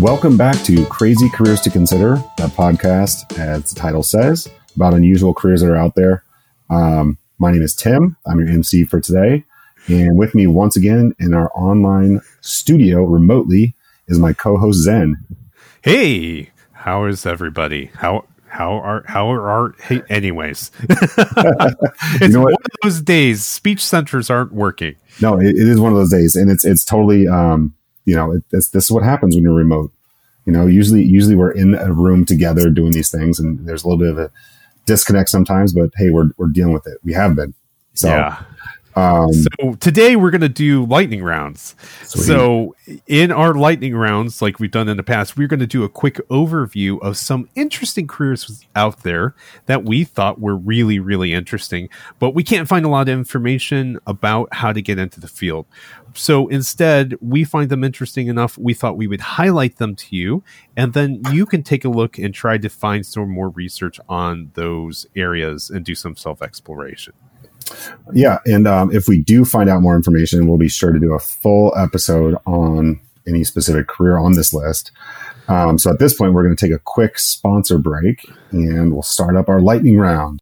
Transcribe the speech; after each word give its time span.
Welcome 0.00 0.38
back 0.38 0.56
to 0.62 0.86
Crazy 0.86 1.28
Careers 1.28 1.60
to 1.60 1.68
Consider, 1.68 2.16
that 2.38 2.52
podcast, 2.52 3.38
as 3.38 3.74
the 3.74 3.78
title 3.78 4.02
says, 4.02 4.48
about 4.74 4.94
unusual 4.94 5.34
careers 5.34 5.60
that 5.60 5.68
are 5.68 5.76
out 5.76 5.94
there. 5.94 6.24
Um, 6.70 7.18
my 7.36 7.52
name 7.52 7.60
is 7.60 7.74
Tim. 7.74 8.16
I'm 8.26 8.38
your 8.38 8.48
MC 8.48 8.84
for 8.84 8.98
today. 8.98 9.44
And 9.88 10.16
with 10.16 10.34
me 10.34 10.46
once 10.46 10.74
again 10.74 11.14
in 11.18 11.34
our 11.34 11.50
online 11.54 12.22
studio 12.40 13.04
remotely 13.04 13.74
is 14.08 14.18
my 14.18 14.32
co-host 14.32 14.78
Zen. 14.78 15.18
Hey, 15.82 16.48
how 16.72 17.04
is 17.04 17.26
everybody? 17.26 17.90
How 17.96 18.24
how 18.48 18.72
are 18.72 19.04
how 19.06 19.30
are 19.30 19.50
our 19.50 19.74
hey, 19.82 20.00
anyways? 20.08 20.70
it's 20.88 22.20
you 22.22 22.28
know 22.28 22.44
one 22.44 22.54
of 22.54 22.58
those 22.82 23.02
days. 23.02 23.44
Speech 23.44 23.84
centers 23.84 24.30
aren't 24.30 24.52
working. 24.52 24.96
No, 25.20 25.38
it, 25.38 25.48
it 25.48 25.68
is 25.68 25.78
one 25.78 25.92
of 25.92 25.98
those 25.98 26.10
days, 26.10 26.36
and 26.36 26.50
it's 26.50 26.64
it's 26.64 26.86
totally 26.86 27.28
um, 27.28 27.74
you 28.04 28.14
know 28.14 28.32
it, 28.32 28.42
this 28.50 28.74
is 28.74 28.90
what 28.90 29.02
happens 29.02 29.34
when 29.34 29.44
you're 29.44 29.54
remote. 29.54 29.92
You 30.46 30.52
know, 30.52 30.66
usually 30.66 31.04
usually 31.04 31.36
we're 31.36 31.52
in 31.52 31.74
a 31.74 31.92
room 31.92 32.24
together 32.24 32.70
doing 32.70 32.92
these 32.92 33.10
things, 33.10 33.38
and 33.38 33.66
there's 33.66 33.84
a 33.84 33.88
little 33.88 33.98
bit 33.98 34.10
of 34.10 34.18
a 34.18 34.30
disconnect 34.86 35.28
sometimes. 35.28 35.72
But 35.72 35.90
hey, 35.96 36.10
we're 36.10 36.30
we're 36.36 36.48
dealing 36.48 36.72
with 36.72 36.86
it. 36.86 36.98
We 37.04 37.12
have 37.12 37.36
been. 37.36 37.54
So, 37.94 38.08
yeah. 38.08 38.42
Um, 39.00 39.32
so 39.32 39.74
today 39.80 40.14
we're 40.14 40.30
going 40.30 40.42
to 40.42 40.48
do 40.48 40.84
lightning 40.84 41.24
rounds. 41.24 41.74
Sweet. 42.02 42.22
So 42.22 42.76
in 43.06 43.32
our 43.32 43.54
lightning 43.54 43.96
rounds, 43.96 44.42
like 44.42 44.60
we've 44.60 44.70
done 44.70 44.88
in 44.88 44.98
the 44.98 45.02
past, 45.02 45.38
we're 45.38 45.48
going 45.48 45.60
to 45.60 45.66
do 45.66 45.84
a 45.84 45.88
quick 45.88 46.16
overview 46.28 47.00
of 47.00 47.16
some 47.16 47.48
interesting 47.54 48.06
careers 48.06 48.66
out 48.76 49.02
there 49.02 49.34
that 49.66 49.84
we 49.84 50.04
thought 50.04 50.38
were 50.38 50.56
really, 50.56 50.98
really 50.98 51.32
interesting, 51.32 51.88
but 52.18 52.34
we 52.34 52.44
can't 52.44 52.68
find 52.68 52.84
a 52.84 52.88
lot 52.90 53.08
of 53.08 53.18
information 53.18 53.98
about 54.06 54.52
how 54.52 54.70
to 54.70 54.82
get 54.82 54.98
into 54.98 55.18
the 55.18 55.28
field. 55.28 55.64
So 56.12 56.48
instead, 56.48 57.14
we 57.22 57.44
find 57.44 57.70
them 57.70 57.84
interesting 57.84 58.26
enough. 58.26 58.58
We 58.58 58.74
thought 58.74 58.98
we 58.98 59.06
would 59.06 59.20
highlight 59.20 59.76
them 59.76 59.94
to 59.96 60.16
you, 60.16 60.42
and 60.76 60.92
then 60.92 61.22
you 61.32 61.46
can 61.46 61.62
take 61.62 61.84
a 61.84 61.88
look 61.88 62.18
and 62.18 62.34
try 62.34 62.58
to 62.58 62.68
find 62.68 63.06
some 63.06 63.30
more 63.30 63.48
research 63.48 63.98
on 64.08 64.50
those 64.54 65.06
areas 65.16 65.70
and 65.70 65.84
do 65.84 65.94
some 65.94 66.16
self 66.16 66.42
exploration. 66.42 67.14
Yeah, 68.12 68.38
and 68.44 68.66
um, 68.66 68.94
if 68.94 69.08
we 69.08 69.20
do 69.20 69.44
find 69.44 69.68
out 69.68 69.82
more 69.82 69.96
information, 69.96 70.46
we'll 70.46 70.58
be 70.58 70.68
sure 70.68 70.92
to 70.92 70.98
do 70.98 71.14
a 71.14 71.18
full 71.18 71.72
episode 71.76 72.36
on 72.46 73.00
any 73.26 73.44
specific 73.44 73.86
career 73.86 74.18
on 74.18 74.32
this 74.32 74.52
list. 74.52 74.92
Um, 75.48 75.78
so 75.78 75.90
at 75.90 75.98
this 75.98 76.14
point, 76.14 76.32
we're 76.32 76.44
going 76.44 76.54
to 76.56 76.66
take 76.66 76.74
a 76.74 76.80
quick 76.80 77.18
sponsor 77.18 77.78
break, 77.78 78.24
and 78.52 78.92
we'll 78.92 79.02
start 79.02 79.36
up 79.36 79.48
our 79.48 79.60
lightning 79.60 79.98
round. 79.98 80.40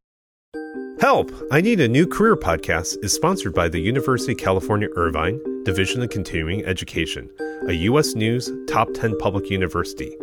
Help! 1.01 1.33
I 1.53 1.61
Need 1.61 1.81
a 1.81 1.89
New 1.89 2.07
Career 2.07 2.37
podcast 2.37 3.03
is 3.05 3.13
sponsored 3.13 3.55
by 3.55 3.69
the 3.69 3.79
University 3.79 4.33
of 4.33 4.39
California 4.39 4.89
Irvine 4.97 5.41
Division 5.63 6.03
of 6.03 6.11
Continuing 6.11 6.65
Education, 6.65 7.31
a 7.69 7.73
U.S. 7.73 8.15
News 8.15 8.51
Top 8.67 8.93
10 8.95 9.17
public 9.19 9.49
university. 9.49 10.17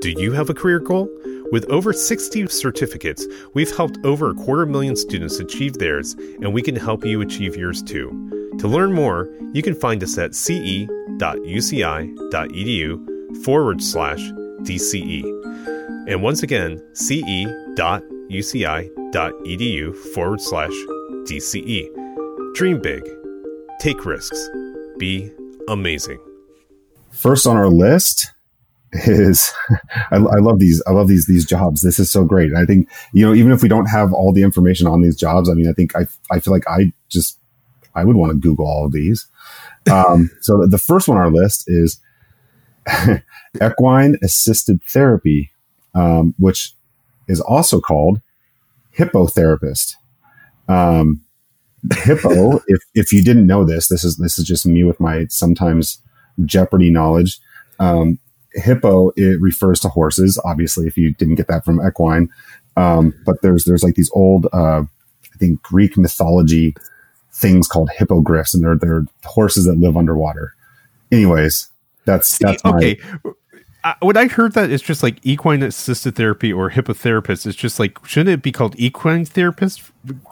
Do 0.00 0.10
you 0.12 0.32
have 0.32 0.48
a 0.48 0.54
career 0.54 0.78
goal? 0.78 1.10
With 1.52 1.68
over 1.68 1.92
60 1.92 2.46
certificates, 2.46 3.26
we've 3.52 3.76
helped 3.76 3.98
over 4.02 4.30
a 4.30 4.34
quarter 4.34 4.64
million 4.64 4.96
students 4.96 5.38
achieve 5.38 5.74
theirs, 5.74 6.14
and 6.40 6.54
we 6.54 6.62
can 6.62 6.74
help 6.74 7.04
you 7.04 7.20
achieve 7.20 7.54
yours 7.54 7.82
too. 7.82 8.08
To 8.60 8.66
learn 8.66 8.94
more, 8.94 9.28
you 9.52 9.62
can 9.62 9.74
find 9.74 10.02
us 10.02 10.16
at 10.16 10.34
ce.uci.edu 10.34 10.88
forward 13.44 13.82
slash 13.82 14.20
DCE. 14.62 15.22
And 16.08 16.22
once 16.22 16.42
again, 16.42 16.82
ce.uci.edu 16.94 17.56
forward 20.14 20.40
slash 20.40 20.72
DCE. 21.28 22.54
Dream 22.54 22.80
big, 22.80 23.02
take 23.80 24.06
risks, 24.06 24.48
be 24.98 25.30
amazing. 25.68 26.18
First 27.10 27.46
on 27.46 27.58
our 27.58 27.68
list 27.68 28.30
is 28.92 29.52
I, 30.10 30.16
I, 30.16 30.38
love 30.38 30.58
these 30.58 30.82
i 30.86 30.90
love 30.90 31.08
these 31.08 31.26
these 31.26 31.44
jobs. 31.44 31.82
This 31.82 31.98
is 31.98 32.10
so 32.10 32.24
great. 32.24 32.50
And 32.50 32.58
i 32.58 32.64
think 32.64 32.88
you 33.12 33.24
know 33.24 33.34
even 33.34 33.52
if 33.52 33.62
we 33.62 33.68
don't 33.68 33.86
have 33.86 34.12
all 34.12 34.32
the 34.32 34.42
information 34.42 34.86
on 34.86 35.00
these 35.00 35.16
jobs 35.16 35.48
i 35.48 35.54
mean 35.54 35.68
i 35.68 35.72
think 35.72 35.94
i, 35.96 36.06
I 36.30 36.40
feel 36.40 36.52
like 36.52 36.68
i 36.68 36.92
just 37.08 37.38
i 37.94 38.04
would 38.04 38.16
want 38.16 38.32
to 38.32 38.38
google 38.38 38.66
all 38.66 38.86
of 38.86 38.92
these. 38.92 39.26
Um, 39.90 40.30
so 40.40 40.66
the 40.66 40.78
first 40.78 41.08
one 41.08 41.18
on 41.18 41.24
our 41.24 41.30
list 41.30 41.64
is 41.66 42.00
equine 43.62 44.16
assisted 44.22 44.82
therapy 44.84 45.50
um, 45.94 46.34
which 46.38 46.74
is 47.28 47.40
also 47.40 47.80
called 47.80 48.20
hippotherapist. 48.96 49.94
Um, 50.68 51.22
hippo 51.94 52.60
if, 52.66 52.82
if 52.94 53.12
you 53.12 53.24
didn't 53.24 53.46
know 53.46 53.64
this 53.64 53.88
this 53.88 54.04
is 54.04 54.18
this 54.18 54.38
is 54.38 54.44
just 54.44 54.66
me 54.66 54.84
with 54.84 55.00
my 55.00 55.26
sometimes 55.28 55.98
jeopardy 56.44 56.90
knowledge. 56.90 57.38
Um, 57.78 58.18
hippo 58.54 59.10
it 59.16 59.40
refers 59.40 59.80
to 59.80 59.88
horses 59.88 60.40
obviously 60.44 60.86
if 60.86 60.96
you 60.96 61.12
didn't 61.14 61.36
get 61.36 61.48
that 61.48 61.64
from 61.64 61.80
equine 61.86 62.28
um, 62.76 63.14
but 63.24 63.40
there's 63.42 63.64
there's 63.64 63.82
like 63.82 63.94
these 63.94 64.10
old 64.12 64.46
uh, 64.52 64.82
i 64.82 65.36
think 65.38 65.60
greek 65.62 65.96
mythology 65.96 66.74
things 67.32 67.68
called 67.68 67.90
hippogriffs 67.90 68.54
and 68.54 68.62
they're 68.62 68.76
they're 68.76 69.06
horses 69.24 69.64
that 69.64 69.78
live 69.78 69.96
underwater 69.96 70.54
anyways 71.12 71.68
that's 72.04 72.38
that's 72.38 72.64
my, 72.64 72.76
okay 72.76 73.00
uh, 73.82 73.94
when 74.00 74.16
I 74.16 74.28
heard 74.28 74.52
that 74.52 74.70
it's 74.70 74.82
just 74.82 75.02
like 75.02 75.18
equine 75.22 75.62
assisted 75.62 76.14
therapy 76.14 76.52
or 76.52 76.70
hippotherapist, 76.70 77.46
it's 77.46 77.56
just 77.56 77.78
like 77.78 78.04
shouldn't 78.04 78.28
it 78.28 78.42
be 78.42 78.52
called 78.52 78.74
equine 78.78 79.24
therapist? 79.24 79.82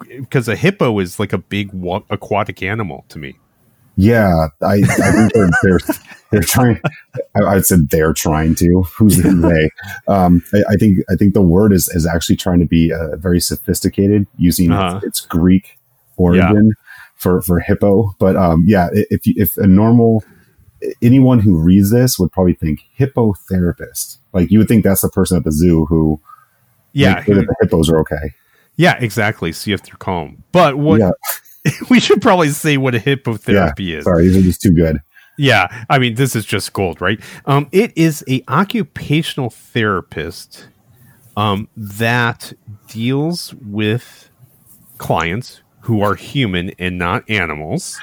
Because 0.06 0.48
a 0.48 0.56
hippo 0.56 0.98
is 0.98 1.18
like 1.18 1.32
a 1.32 1.38
big 1.38 1.72
wa- 1.72 2.02
aquatic 2.10 2.62
animal 2.62 3.06
to 3.08 3.18
me. 3.18 3.38
Yeah, 4.00 4.47
I, 4.62 4.75
I 4.75 5.10
think 5.10 5.32
they're, 5.32 5.50
they're, 5.62 5.81
they're 6.31 6.42
trying. 6.42 6.81
I, 7.34 7.56
I 7.56 7.60
said 7.62 7.91
they're 7.91 8.12
trying 8.12 8.54
to. 8.54 8.82
Who's 8.97 9.16
the 9.16 9.31
they? 9.32 9.70
Um, 10.12 10.42
I, 10.54 10.62
I, 10.70 10.76
think 10.76 11.00
I 11.10 11.16
think 11.16 11.34
the 11.34 11.42
word 11.42 11.72
is 11.72 11.88
is 11.88 12.06
actually 12.06 12.37
trying 12.37 12.60
to 12.60 12.64
be 12.64 12.92
uh, 12.92 13.16
very 13.16 13.41
sophisticated, 13.41 14.26
using 14.37 14.70
uh-huh. 14.70 14.98
its, 14.98 15.06
its, 15.06 15.20
Greek 15.22 15.78
origin 16.16 16.66
yeah. 16.69 16.92
for 17.16 17.42
for 17.42 17.58
hippo. 17.58 18.14
But 18.20 18.37
um, 18.37 18.64
yeah, 18.66 18.88
if 18.92 19.22
if 19.25 19.56
a 19.56 19.66
normal 19.66 20.22
anyone 21.03 21.41
who 21.41 21.58
reads 21.58 21.91
this 21.91 22.20
would 22.20 22.31
probably 22.31 22.54
think 22.54 22.84
hippotherapist. 22.97 24.19
Like 24.32 24.50
you 24.53 24.58
would 24.60 24.69
think 24.69 24.84
that's 24.84 25.00
the 25.00 25.08
person 25.08 25.37
at 25.37 25.44
the 25.44 25.50
zoo 25.53 25.87
who, 25.87 26.20
yeah, 26.92 27.20
who, 27.22 27.34
the 27.34 27.54
hippos 27.60 27.91
are 27.91 27.98
okay. 27.98 28.34
Yeah, 28.76 28.97
exactly. 29.00 29.50
See 29.53 29.72
if 29.72 29.82
they're 29.82 29.97
calm. 29.98 30.44
But 30.53 30.78
what? 30.78 31.00
Yeah. 31.00 31.10
we 31.91 32.00
should 32.00 32.22
probably 32.22 32.50
say 32.50 32.76
what 32.76 32.94
a 32.94 32.98
hippotherapy 32.98 33.88
yeah, 33.91 33.98
is. 33.98 34.04
Sorry, 34.04 34.28
these 34.28 34.36
are 34.36 34.42
just 34.42 34.62
too 34.62 34.72
good. 34.72 35.00
Yeah, 35.36 35.84
I 35.88 35.98
mean 35.98 36.14
this 36.14 36.34
is 36.34 36.44
just 36.44 36.72
gold, 36.72 37.00
right? 37.00 37.20
Um, 37.46 37.69
it 37.70 37.96
is 37.96 38.24
a 38.28 38.42
occupational 38.48 39.50
therapist 39.50 40.69
um, 41.36 41.69
that 41.76 42.52
deals 42.88 43.54
with 43.54 44.30
clients 44.98 45.62
who 45.82 46.02
are 46.02 46.16
human 46.16 46.72
and 46.78 46.98
not 46.98 47.28
animals, 47.30 47.98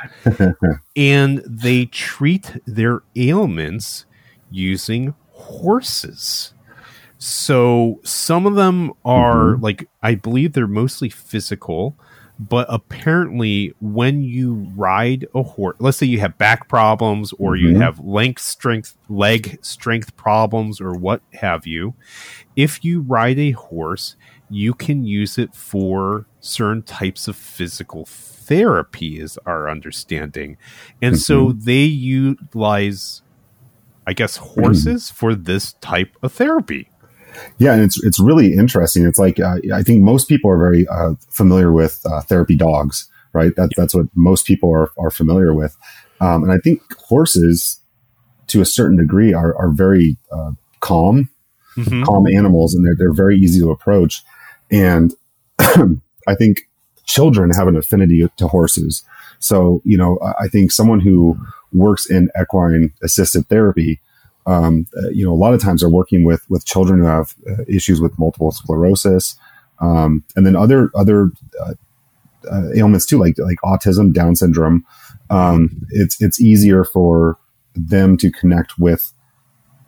and 0.95 1.43
they 1.45 1.85
treat 1.85 2.57
their 2.65 3.03
ailments 3.15 4.05
using 4.49 5.13
horses. 5.31 6.53
So 7.17 7.99
some 8.03 8.45
of 8.45 8.55
them 8.55 8.93
are 9.03 9.53
mm-hmm. 9.53 9.63
like 9.63 9.89
I 10.01 10.15
believe 10.15 10.53
they're 10.53 10.67
mostly 10.67 11.09
physical 11.09 11.97
but 12.37 12.67
apparently 12.69 13.73
when 13.79 14.21
you 14.21 14.55
ride 14.75 15.25
a 15.33 15.41
horse 15.41 15.75
let's 15.79 15.97
say 15.97 16.05
you 16.05 16.19
have 16.19 16.37
back 16.37 16.67
problems 16.67 17.31
or 17.33 17.53
mm-hmm. 17.53 17.67
you 17.67 17.79
have 17.79 17.99
length 17.99 18.41
strength 18.41 18.97
leg 19.07 19.57
strength 19.61 20.15
problems 20.17 20.81
or 20.81 20.93
what 20.93 21.21
have 21.33 21.65
you 21.65 21.93
if 22.55 22.83
you 22.83 23.01
ride 23.01 23.39
a 23.39 23.51
horse 23.51 24.15
you 24.49 24.73
can 24.73 25.03
use 25.03 25.37
it 25.37 25.55
for 25.55 26.25
certain 26.39 26.83
types 26.83 27.27
of 27.27 27.35
physical 27.35 28.05
therapy 28.05 29.19
is 29.19 29.39
our 29.45 29.69
understanding 29.69 30.57
and 31.01 31.15
mm-hmm. 31.15 31.19
so 31.19 31.53
they 31.53 31.83
utilize 31.83 33.21
i 34.05 34.13
guess 34.13 34.37
horses 34.37 35.05
mm-hmm. 35.05 35.15
for 35.19 35.33
this 35.33 35.73
type 35.73 36.15
of 36.21 36.33
therapy 36.33 36.89
yeah, 37.57 37.73
and 37.73 37.83
it's 37.83 38.01
it's 38.03 38.19
really 38.19 38.53
interesting. 38.53 39.05
It's 39.05 39.19
like 39.19 39.39
uh, 39.39 39.57
I 39.73 39.83
think 39.83 40.03
most 40.03 40.27
people 40.27 40.49
are 40.51 40.57
very 40.57 40.87
uh, 40.87 41.15
familiar 41.29 41.71
with 41.71 42.01
uh, 42.05 42.21
therapy 42.21 42.55
dogs, 42.55 43.07
right? 43.33 43.55
That, 43.55 43.69
that's 43.77 43.95
what 43.95 44.07
most 44.15 44.45
people 44.45 44.71
are 44.71 44.91
are 44.97 45.11
familiar 45.11 45.53
with, 45.53 45.77
um, 46.21 46.43
and 46.43 46.51
I 46.51 46.57
think 46.57 46.81
horses, 46.97 47.79
to 48.47 48.61
a 48.61 48.65
certain 48.65 48.97
degree, 48.97 49.33
are 49.33 49.55
are 49.57 49.69
very 49.69 50.17
uh, 50.31 50.51
calm, 50.79 51.29
mm-hmm. 51.77 52.03
calm 52.03 52.27
animals, 52.27 52.73
and 52.73 52.85
they're 52.85 52.95
they're 52.95 53.13
very 53.13 53.37
easy 53.37 53.59
to 53.59 53.71
approach. 53.71 54.23
And 54.71 55.13
I 55.59 56.35
think 56.37 56.67
children 57.05 57.51
have 57.51 57.67
an 57.67 57.75
affinity 57.75 58.27
to 58.37 58.47
horses. 58.47 59.03
So 59.39 59.81
you 59.85 59.97
know, 59.97 60.19
I 60.39 60.47
think 60.47 60.71
someone 60.71 60.99
who 60.99 61.37
works 61.71 62.09
in 62.09 62.29
equine 62.39 62.93
assisted 63.03 63.47
therapy 63.47 63.99
um, 64.45 64.85
uh, 64.97 65.09
you 65.09 65.25
know, 65.25 65.33
a 65.33 65.35
lot 65.35 65.53
of 65.53 65.61
times 65.61 65.83
are 65.83 65.89
working 65.89 66.23
with 66.23 66.47
with 66.49 66.65
children 66.65 66.99
who 66.99 67.05
have 67.05 67.35
uh, 67.49 67.63
issues 67.67 67.99
with 67.99 68.17
multiple 68.19 68.51
sclerosis, 68.51 69.35
um, 69.79 70.23
and 70.35 70.45
then 70.45 70.55
other 70.55 70.91
other 70.95 71.31
uh, 71.61 71.73
uh 72.51 72.69
ailments 72.75 73.05
too, 73.05 73.17
like 73.17 73.37
like 73.39 73.57
autism, 73.63 74.13
Down 74.13 74.35
syndrome. 74.35 74.85
Um, 75.29 75.85
it's 75.89 76.21
it's 76.21 76.39
easier 76.39 76.83
for 76.83 77.37
them 77.75 78.17
to 78.17 78.31
connect 78.31 78.77
with 78.77 79.11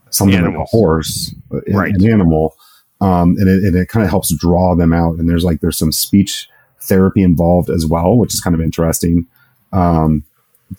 something 0.09 0.37
Animals. 0.37 0.57
like 0.57 0.67
a 0.67 0.69
horse, 0.69 1.35
uh, 1.53 1.59
Right. 1.71 1.93
an 1.93 2.09
animal, 2.09 2.55
um, 3.01 3.35
and 3.37 3.47
it, 3.47 3.63
and 3.63 3.75
it 3.75 3.89
kind 3.89 4.03
of 4.03 4.09
helps 4.09 4.35
draw 4.35 4.75
them 4.75 4.93
out. 4.93 5.17
And 5.19 5.29
there's 5.29 5.43
like 5.43 5.61
there's 5.61 5.77
some 5.77 5.91
speech 5.91 6.49
therapy 6.81 7.21
involved 7.21 7.69
as 7.69 7.85
well, 7.85 8.17
which 8.17 8.33
is 8.33 8.41
kind 8.41 8.55
of 8.55 8.61
interesting. 8.61 9.27
Um, 9.71 10.23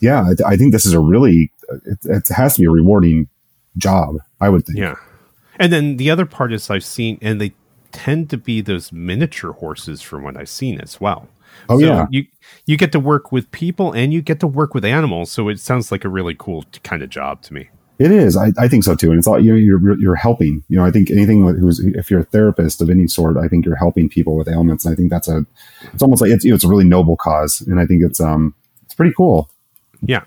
yeah, 0.01 0.23
I, 0.45 0.53
I 0.53 0.57
think 0.57 0.73
this 0.73 0.85
is 0.85 0.93
a 0.93 0.99
really 0.99 1.51
it, 1.85 1.99
it 2.03 2.27
has 2.29 2.55
to 2.55 2.61
be 2.61 2.65
a 2.65 2.71
rewarding 2.71 3.29
job. 3.79 4.17
I 4.39 4.49
would 4.49 4.65
think. 4.65 4.79
Yeah. 4.79 4.95
And 5.57 5.73
then 5.73 5.97
the 5.97 6.09
other 6.09 6.25
part 6.25 6.53
is 6.53 6.69
I've 6.69 6.85
seen, 6.85 7.17
and 7.21 7.41
they 7.41 7.53
tend 7.91 8.29
to 8.29 8.37
be 8.37 8.61
those 8.61 8.91
miniature 8.91 9.53
horses 9.53 10.01
from 10.01 10.23
what 10.23 10.37
I've 10.37 10.49
seen 10.49 10.79
as 10.79 11.01
well. 11.01 11.27
Oh 11.67 11.79
So 11.79 11.85
yeah, 11.85 12.07
you 12.09 12.25
you 12.65 12.77
get 12.77 12.91
to 12.93 12.99
work 12.99 13.31
with 13.31 13.51
people 13.51 13.91
and 13.91 14.13
you 14.13 14.21
get 14.21 14.39
to 14.39 14.47
work 14.47 14.73
with 14.73 14.85
animals, 14.85 15.31
so 15.31 15.49
it 15.49 15.59
sounds 15.59 15.91
like 15.91 16.05
a 16.05 16.09
really 16.09 16.35
cool 16.37 16.63
kind 16.83 17.01
of 17.01 17.09
job 17.09 17.41
to 17.43 17.53
me. 17.53 17.69
It 17.99 18.11
is. 18.11 18.37
I, 18.37 18.53
I 18.57 18.69
think 18.69 18.85
so 18.85 18.95
too. 18.95 19.09
And 19.09 19.17
it's 19.17 19.27
all 19.27 19.43
you 19.43 19.51
know, 19.51 19.57
you're 19.57 19.99
you're 19.99 20.15
helping. 20.15 20.63
You 20.69 20.77
know, 20.77 20.85
I 20.85 20.91
think 20.91 21.11
anything 21.11 21.43
with 21.43 21.59
who's 21.59 21.79
if 21.79 22.09
you're 22.09 22.21
a 22.21 22.25
therapist 22.25 22.81
of 22.81 22.89
any 22.89 23.07
sort, 23.07 23.35
I 23.35 23.49
think 23.49 23.65
you're 23.65 23.75
helping 23.75 24.07
people 24.07 24.37
with 24.37 24.47
ailments. 24.47 24.85
And 24.85 24.93
I 24.93 24.95
think 24.95 25.09
that's 25.09 25.27
a 25.27 25.45
it's 25.93 26.01
almost 26.01 26.21
like 26.21 26.31
it's 26.31 26.45
you 26.45 26.51
know, 26.51 26.55
it's 26.55 26.63
a 26.63 26.69
really 26.69 26.85
noble 26.85 27.17
cause, 27.17 27.59
and 27.61 27.79
I 27.79 27.85
think 27.85 28.03
it's 28.03 28.21
um 28.21 28.55
it's 28.85 28.93
pretty 28.93 29.13
cool. 29.15 29.49
Yeah. 30.01 30.23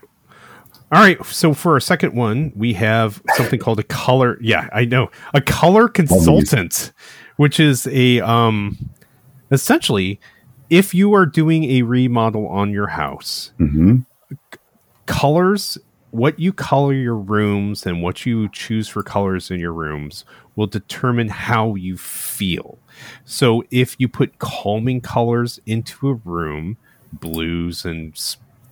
All 0.93 1.01
right. 1.01 1.25
So 1.25 1.55
for 1.55 1.73
our 1.73 1.81
second 1.81 2.15
one, 2.15 2.53
we 2.55 2.75
have 2.75 3.23
something 3.37 3.59
called 3.59 3.79
a 3.79 3.85
color. 3.85 4.39
Yeah, 4.43 4.69
I 4.75 4.85
know 4.85 5.11
a 5.33 5.41
color 5.41 5.89
consultant, 5.89 6.93
which 7.37 7.59
is 7.59 7.87
a 7.87 8.21
um, 8.21 8.91
essentially, 9.51 10.21
if 10.69 10.95
you 10.95 11.15
are 11.15 11.25
doing 11.25 11.65
a 11.65 11.83
remodel 11.83 12.47
on 12.47 12.71
your 12.71 12.89
house, 12.89 13.53
hmm 13.57 14.01
colors, 15.07 15.79
what 16.11 16.39
you 16.39 16.53
color 16.53 16.93
your 16.95 17.17
rooms 17.17 17.85
and 17.85 18.03
what 18.03 18.25
you 18.25 18.49
choose 18.51 18.89
for 18.89 19.03
colors 19.03 19.51
in 19.51 19.59
your 19.61 19.73
rooms 19.73 20.25
will 20.57 20.67
determine 20.67 21.29
how 21.29 21.75
you 21.75 21.97
feel. 21.97 22.79
So 23.25 23.65
if 23.71 23.97
you 23.99 24.09
put 24.09 24.39
calming 24.39 25.01
colors 25.01 25.59
into 25.67 26.09
a 26.09 26.15
room, 26.15 26.77
blues 27.13 27.85
and 27.85 28.17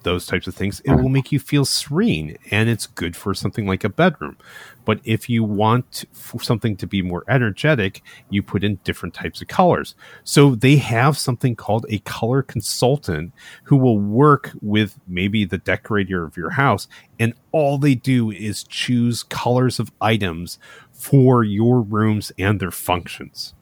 those 0.02 0.26
types 0.26 0.47
of 0.47 0.55
things, 0.55 0.81
it 0.81 0.93
will 0.93 1.08
make 1.08 1.32
you 1.32 1.38
feel 1.38 1.64
serene 1.64 2.37
and 2.50 2.69
it's 2.69 2.87
good 2.87 3.17
for 3.17 3.35
something 3.35 3.67
like 3.67 3.85
a 3.85 3.88
bedroom. 3.88 4.37
But 4.85 5.00
if 5.05 5.29
you 5.29 5.44
want 5.44 6.05
for 6.12 6.41
something 6.43 6.76
to 6.76 6.87
be 6.87 7.02
more 7.02 7.25
energetic, 7.29 8.02
you 8.29 8.43
put 8.43 8.64
in 8.64 8.76
different 8.85 9.14
types 9.14 9.41
of 9.43 9.49
colors. 9.49 9.94
So 10.25 10.55
they 10.55 10.76
have 10.76 11.19
something 11.19 11.55
called 11.55 11.87
a 11.88 11.99
color 12.00 12.43
consultant 12.43 13.32
who 13.64 13.76
will 13.76 13.99
work 13.99 14.50
with 14.61 14.99
maybe 15.06 15.44
the 15.44 15.58
decorator 15.58 16.25
of 16.25 16.37
your 16.37 16.50
house 16.50 16.88
and 17.19 17.35
all 17.52 17.79
they 17.79 17.94
do 17.94 18.31
is 18.31 18.64
choose 18.64 19.23
colors 19.23 19.79
of 19.79 19.93
items 20.00 20.58
for 20.93 21.44
your 21.44 21.81
rooms 21.81 22.32
and 22.38 22.61
their 22.61 22.70
functions. 22.70 23.55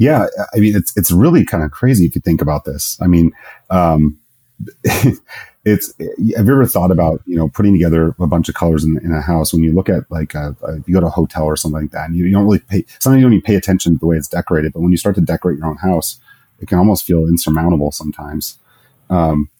Yeah, 0.00 0.26
I 0.54 0.60
mean 0.60 0.74
it's 0.74 0.96
it's 0.96 1.10
really 1.10 1.44
kind 1.44 1.62
of 1.62 1.72
crazy 1.72 2.06
if 2.06 2.14
you 2.14 2.22
think 2.22 2.40
about 2.40 2.64
this. 2.64 2.96
I 3.02 3.06
mean, 3.06 3.32
um, 3.68 4.18
it's 5.64 5.94
have 5.98 6.18
you 6.18 6.34
ever 6.36 6.66
thought 6.66 6.90
about 6.90 7.22
you 7.26 7.36
know 7.36 7.48
putting 7.48 7.72
together 7.72 8.14
a 8.18 8.26
bunch 8.26 8.48
of 8.48 8.54
colors 8.54 8.84
in, 8.84 8.98
in 9.04 9.12
a 9.12 9.20
house 9.20 9.52
when 9.52 9.62
you 9.62 9.72
look 9.72 9.88
at 9.88 10.10
like 10.10 10.34
a, 10.34 10.56
a, 10.62 10.76
you 10.86 10.94
go 10.94 11.00
to 11.00 11.06
a 11.06 11.10
hotel 11.10 11.44
or 11.44 11.56
something 11.56 11.82
like 11.82 11.90
that 11.90 12.06
and 12.06 12.16
you, 12.16 12.24
you 12.26 12.32
don't 12.32 12.44
really 12.44 12.58
pay 12.58 12.84
sometimes 12.98 13.20
you 13.20 13.26
don't 13.26 13.32
even 13.32 13.42
pay 13.42 13.54
attention 13.54 13.94
to 13.94 13.98
the 13.98 14.06
way 14.06 14.16
it's 14.16 14.28
decorated 14.28 14.72
but 14.72 14.80
when 14.80 14.90
you 14.90 14.98
start 14.98 15.14
to 15.14 15.20
decorate 15.20 15.58
your 15.58 15.66
own 15.66 15.76
house 15.76 16.18
it 16.60 16.68
can 16.68 16.78
almost 16.78 17.04
feel 17.04 17.26
insurmountable 17.26 17.90
sometimes 17.90 18.58
um, 19.08 19.50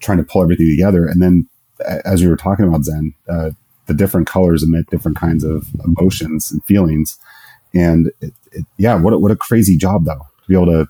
trying 0.00 0.18
to 0.18 0.24
pull 0.24 0.42
everything 0.42 0.70
together. 0.70 1.06
And 1.06 1.22
then 1.22 1.48
as 2.04 2.20
you 2.20 2.28
were 2.28 2.36
talking 2.36 2.66
about 2.66 2.84
zen 2.84 3.14
uh, 3.28 3.50
the 3.86 3.94
different 3.94 4.26
colors 4.26 4.62
emit 4.62 4.86
different 4.90 5.16
kinds 5.16 5.44
of 5.44 5.68
emotions 5.84 6.50
and 6.50 6.64
feelings. 6.64 7.18
And 7.74 8.10
it, 8.20 8.34
it, 8.52 8.64
yeah 8.76 8.94
what 8.96 9.12
a, 9.12 9.18
what 9.18 9.30
a 9.30 9.36
crazy 9.36 9.76
job 9.76 10.04
though 10.04 10.26
to 10.42 10.48
be 10.48 10.54
able 10.54 10.66
to 10.66 10.88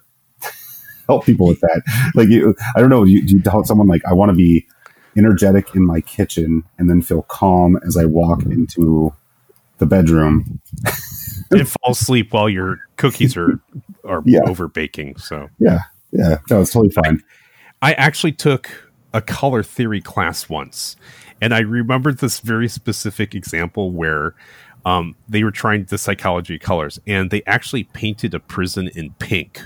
help 1.11 1.25
people 1.25 1.47
with 1.47 1.61
that. 1.61 1.83
Like 2.15 2.29
you, 2.29 2.55
I 2.77 2.81
don't 2.81 2.91
know. 2.91 3.05
You, 3.05 3.23
you 3.25 3.41
tell 3.41 3.65
someone 3.65 3.87
like, 3.89 4.03
I 4.07 4.13
want 4.13 4.31
to 4.31 4.37
be 4.37 4.67
energetic 5.17 5.75
in 5.75 5.85
my 5.85 6.01
kitchen 6.01 6.63
and 6.79 6.89
then 6.89 7.03
feel 7.03 7.23
calm 7.23 7.79
as 7.87 7.97
I 7.97 8.05
walk 8.05 8.43
into 8.45 9.13
the 9.79 9.87
bedroom. 9.87 10.61
and 11.51 11.69
fall 11.69 11.93
asleep 11.93 12.33
while 12.33 12.49
your 12.49 12.79
cookies 12.97 13.37
are 13.37 13.61
are 14.05 14.23
Yeah. 14.25 14.41
over 14.47 14.69
baking. 14.69 15.17
So 15.17 15.49
Yeah, 15.59 15.81
yeah, 16.13 16.39
no, 16.51 16.61
it's 16.61 16.73
totally 16.73 16.91
fine. 16.93 17.23
I 17.83 17.93
actually 17.95 18.33
took 18.33 18.71
a 19.13 19.21
color 19.21 19.63
theory 19.65 20.01
class 20.01 20.49
once, 20.49 20.97
and 21.41 21.53
I 21.53 21.61
remembered 21.61 22.19
this 22.19 22.39
very 22.41 22.69
specific 22.69 23.35
example 23.35 23.91
where 23.91 24.35
um, 24.85 25.17
they 25.29 25.43
were 25.45 25.51
trying 25.51 25.85
the 25.85 25.99
psychology 25.99 26.55
of 26.55 26.61
colors, 26.61 27.01
and 27.07 27.31
they 27.31 27.43
actually 27.47 27.85
painted 27.85 28.33
a 28.35 28.39
prison 28.41 28.89
in 28.95 29.11
pink. 29.19 29.61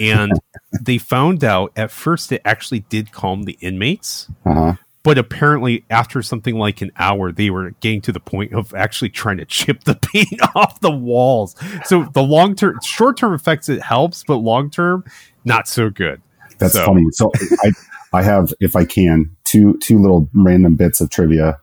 And 0.00 0.32
they 0.80 0.98
found 0.98 1.42
out 1.44 1.72
at 1.76 1.90
first 1.90 2.32
it 2.32 2.42
actually 2.44 2.80
did 2.80 3.12
calm 3.12 3.42
the 3.44 3.56
inmates, 3.60 4.28
Uh-huh. 4.44 4.74
but 5.02 5.18
apparently 5.18 5.84
after 5.90 6.22
something 6.22 6.56
like 6.56 6.80
an 6.82 6.90
hour, 6.96 7.32
they 7.32 7.50
were 7.50 7.70
getting 7.80 8.00
to 8.02 8.12
the 8.12 8.20
point 8.20 8.52
of 8.52 8.74
actually 8.74 9.10
trying 9.10 9.38
to 9.38 9.44
chip 9.44 9.84
the 9.84 9.94
paint 10.12 10.40
off 10.54 10.80
the 10.80 10.90
walls. 10.90 11.54
So 11.84 12.04
the 12.14 12.22
long 12.22 12.54
term, 12.54 12.78
short 12.82 13.16
term 13.16 13.32
effects 13.34 13.68
it 13.68 13.82
helps, 13.82 14.24
but 14.26 14.36
long 14.36 14.70
term, 14.70 15.04
not 15.44 15.68
so 15.68 15.90
good. 15.90 16.20
That's 16.58 16.72
So- 16.74 16.84
funny. 16.86 17.06
So 17.12 17.30
I, 17.64 17.72
I 18.12 18.22
have, 18.22 18.52
if 18.60 18.76
I 18.76 18.84
can, 18.84 19.36
two 19.44 19.78
two 19.78 20.00
little 20.00 20.28
random 20.34 20.74
bits 20.76 21.00
of 21.00 21.10
trivia 21.10 21.58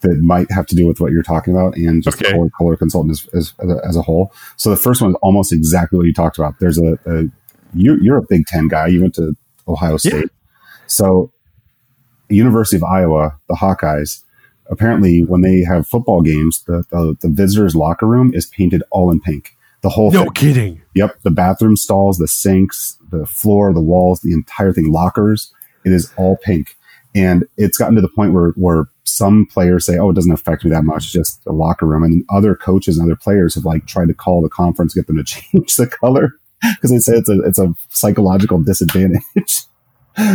that 0.00 0.18
might 0.18 0.50
have 0.50 0.66
to 0.66 0.74
do 0.74 0.84
with 0.84 0.98
what 1.00 1.12
you're 1.12 1.22
talking 1.22 1.54
about 1.54 1.76
and 1.76 2.02
just 2.02 2.20
Okay. 2.20 2.32
color, 2.32 2.48
color 2.58 2.76
consultant 2.76 3.12
as, 3.12 3.28
as, 3.34 3.54
as, 3.84 3.94
a, 3.96 4.02
whole. 4.02 4.32
So 4.56 4.68
the 4.70 4.76
first 4.76 5.00
one 5.00 5.10
is 5.12 5.16
almost 5.22 5.52
exactly 5.52 5.96
what 5.96 6.06
you 6.06 6.12
talked 6.12 6.38
about. 6.38 6.58
There's 6.58 6.76
a, 6.78 6.98
a 7.06 7.28
you, 7.74 7.98
you're 8.00 8.18
a 8.18 8.22
Big 8.28 8.46
Ten 8.46 8.68
guy. 8.68 8.86
You 8.88 9.02
went 9.02 9.14
to 9.16 9.36
Ohio 9.68 9.96
State. 9.96 10.12
Yeah. 10.14 10.26
So 10.86 11.32
University 12.28 12.76
of 12.76 12.84
Iowa, 12.84 13.38
the 13.48 13.54
Hawkeyes, 13.54 14.22
apparently 14.70 15.20
when 15.24 15.42
they 15.42 15.60
have 15.62 15.86
football 15.86 16.22
games, 16.22 16.62
the, 16.64 16.84
the, 16.90 17.16
the 17.20 17.28
visitors 17.28 17.74
locker 17.76 18.06
room 18.06 18.32
is 18.34 18.46
painted 18.46 18.82
all 18.90 19.10
in 19.10 19.20
pink. 19.20 19.56
The 19.82 19.88
whole 19.88 20.10
thing 20.10 20.20
No 20.20 20.24
thing. 20.26 20.32
kidding. 20.34 20.82
Yep, 20.94 21.22
the 21.22 21.30
bathroom 21.30 21.76
stalls, 21.76 22.18
the 22.18 22.28
sinks, 22.28 22.96
the 23.10 23.26
floor, 23.26 23.72
the 23.72 23.80
walls, 23.80 24.20
the 24.20 24.32
entire 24.32 24.72
thing, 24.72 24.92
lockers, 24.92 25.52
it 25.84 25.92
is 25.92 26.12
all 26.16 26.36
pink. 26.36 26.76
And 27.14 27.44
it's 27.56 27.76
gotten 27.76 27.94
to 27.96 28.00
the 28.00 28.08
point 28.08 28.32
where 28.32 28.50
where 28.50 28.86
some 29.04 29.44
players 29.44 29.84
say, 29.84 29.98
"Oh, 29.98 30.08
it 30.10 30.14
doesn't 30.14 30.32
affect 30.32 30.64
me 30.64 30.70
that 30.70 30.84
much, 30.84 31.12
just 31.12 31.42
a 31.46 31.52
locker 31.52 31.84
room." 31.84 32.02
And 32.04 32.24
other 32.30 32.54
coaches 32.54 32.96
and 32.96 33.04
other 33.06 33.16
players 33.20 33.54
have 33.54 33.66
like 33.66 33.84
tried 33.86 34.08
to 34.08 34.14
call 34.14 34.40
the 34.40 34.48
conference, 34.48 34.94
get 34.94 35.08
them 35.08 35.18
to 35.18 35.24
change 35.24 35.76
the 35.76 35.86
color 35.86 36.36
because 36.76 36.90
they 36.90 36.98
say 36.98 37.16
it's 37.16 37.28
a 37.28 37.40
it's 37.42 37.58
a 37.58 37.74
psychological 37.90 38.60
disadvantage. 38.60 39.22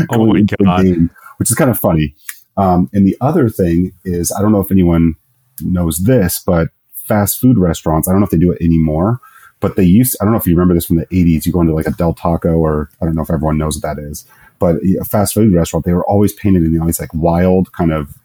Oh 0.10 0.26
my 0.26 0.42
God. 0.42 0.84
game, 0.84 1.12
which 1.38 1.52
is 1.52 1.56
kind 1.56 1.70
of 1.70 1.78
funny. 1.78 2.16
Um, 2.58 2.90
and 2.94 3.06
the 3.06 3.16
other 3.22 3.48
thing 3.48 3.94
is, 4.06 4.32
I 4.32 4.42
don't 4.42 4.52
know 4.52 4.60
if 4.60 4.72
anyone 4.72 5.14
knows 5.62 5.98
this, 6.00 6.42
but 6.44 6.70
fast 6.94 7.40
food 7.40 7.60
restaurants, 7.60 8.08
I 8.08 8.12
don't 8.12 8.20
know 8.22 8.26
if 8.26 8.32
they 8.32 8.40
do 8.40 8.52
it 8.52 8.60
anymore, 8.60 9.20
but 9.60 9.76
they 9.76 9.84
used, 9.84 10.18
I 10.20 10.26
don't 10.26 10.34
know 10.34 10.40
if 10.40 10.48
you 10.48 10.56
remember 10.56 10.74
this 10.74 10.86
from 10.88 10.96
the 10.96 11.06
80s. 11.08 11.46
You 11.46 11.52
go 11.52 11.62
into 11.62 11.74
like 11.76 11.86
a 11.86 11.92
Del 11.92 12.16
Taco, 12.16 12.54
or 12.58 12.90
I 13.00 13.06
don't 13.06 13.14
know 13.14 13.22
if 13.22 13.30
everyone 13.30 13.60
knows 13.60 13.76
what 13.76 13.84
that 13.96 14.02
is, 14.02 14.26
but 14.58 14.78
a 15.00 15.06
fast 15.06 15.36
food 15.36 15.54
restaurant, 15.54 15.86
they 15.86 15.94
were 15.94 16.06
always 16.08 16.34
painted 16.34 16.64
in 16.64 16.72
these 16.84 17.00
like 17.00 17.14
wild, 17.14 17.72
kind 17.74 17.94
of 17.94 18.16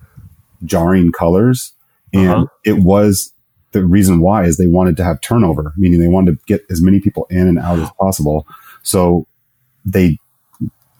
jarring 0.64 1.12
colors. 1.12 1.72
And 2.14 2.30
Uh-huh. 2.30 2.46
it 2.64 2.78
was 2.78 3.31
the 3.72 3.84
reason 3.84 4.20
why 4.20 4.44
is 4.44 4.56
they 4.56 4.66
wanted 4.66 4.96
to 4.98 5.04
have 5.04 5.20
turnover, 5.20 5.72
meaning 5.76 6.00
they 6.00 6.08
wanted 6.08 6.38
to 6.38 6.44
get 6.46 6.64
as 6.70 6.80
many 6.82 7.00
people 7.00 7.26
in 7.30 7.48
and 7.48 7.58
out 7.58 7.78
as 7.78 7.90
possible. 7.98 8.46
So 8.82 9.26
they 9.84 10.18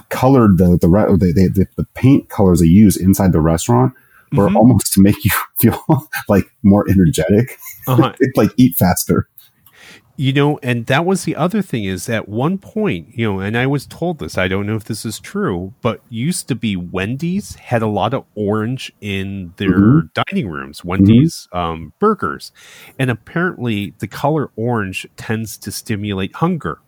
colored 0.08 0.58
the 0.58 0.78
the, 0.80 0.88
re- 0.88 1.16
they, 1.16 1.32
they, 1.32 1.48
the 1.48 1.66
the 1.76 1.86
paint 1.94 2.28
colors 2.28 2.60
they 2.60 2.66
use 2.66 2.96
inside 2.96 3.32
the 3.32 3.40
restaurant 3.40 3.92
were 4.32 4.48
Mhm. 4.48 4.56
almost 4.56 4.92
to 4.94 5.00
make 5.00 5.24
you 5.24 5.30
feel 5.60 6.08
like 6.28 6.50
more 6.62 6.88
energetic, 6.90 7.58
Uh-huh. 7.86 8.12
like 8.36 8.50
eat 8.56 8.76
faster. 8.76 9.28
You 10.16 10.32
know, 10.32 10.58
and 10.62 10.86
that 10.86 11.04
was 11.06 11.24
the 11.24 11.34
other 11.36 11.62
thing 11.62 11.84
is 11.84 12.08
at 12.08 12.28
one 12.28 12.58
point, 12.58 13.08
you 13.18 13.30
know, 13.32 13.40
and 13.40 13.56
I 13.56 13.66
was 13.66 13.86
told 13.86 14.18
this, 14.18 14.36
I 14.36 14.46
don't 14.46 14.66
know 14.66 14.76
if 14.76 14.84
this 14.84 15.04
is 15.06 15.18
true, 15.18 15.72
but 15.80 16.00
used 16.10 16.48
to 16.48 16.54
be 16.54 16.76
Wendy's 16.76 17.54
had 17.56 17.80
a 17.82 17.86
lot 17.86 18.12
of 18.12 18.24
orange 18.34 18.92
in 19.00 19.54
their 19.56 19.70
Mhm. 19.78 20.10
dining 20.14 20.48
rooms, 20.48 20.84
Wendy's 20.84 21.48
um, 21.52 21.92
burgers. 21.98 22.52
And 22.98 23.10
apparently 23.10 23.94
the 24.00 24.06
color 24.06 24.50
orange 24.54 25.06
tends 25.16 25.56
to 25.58 25.72
stimulate 25.72 26.34
hunger. 26.36 26.78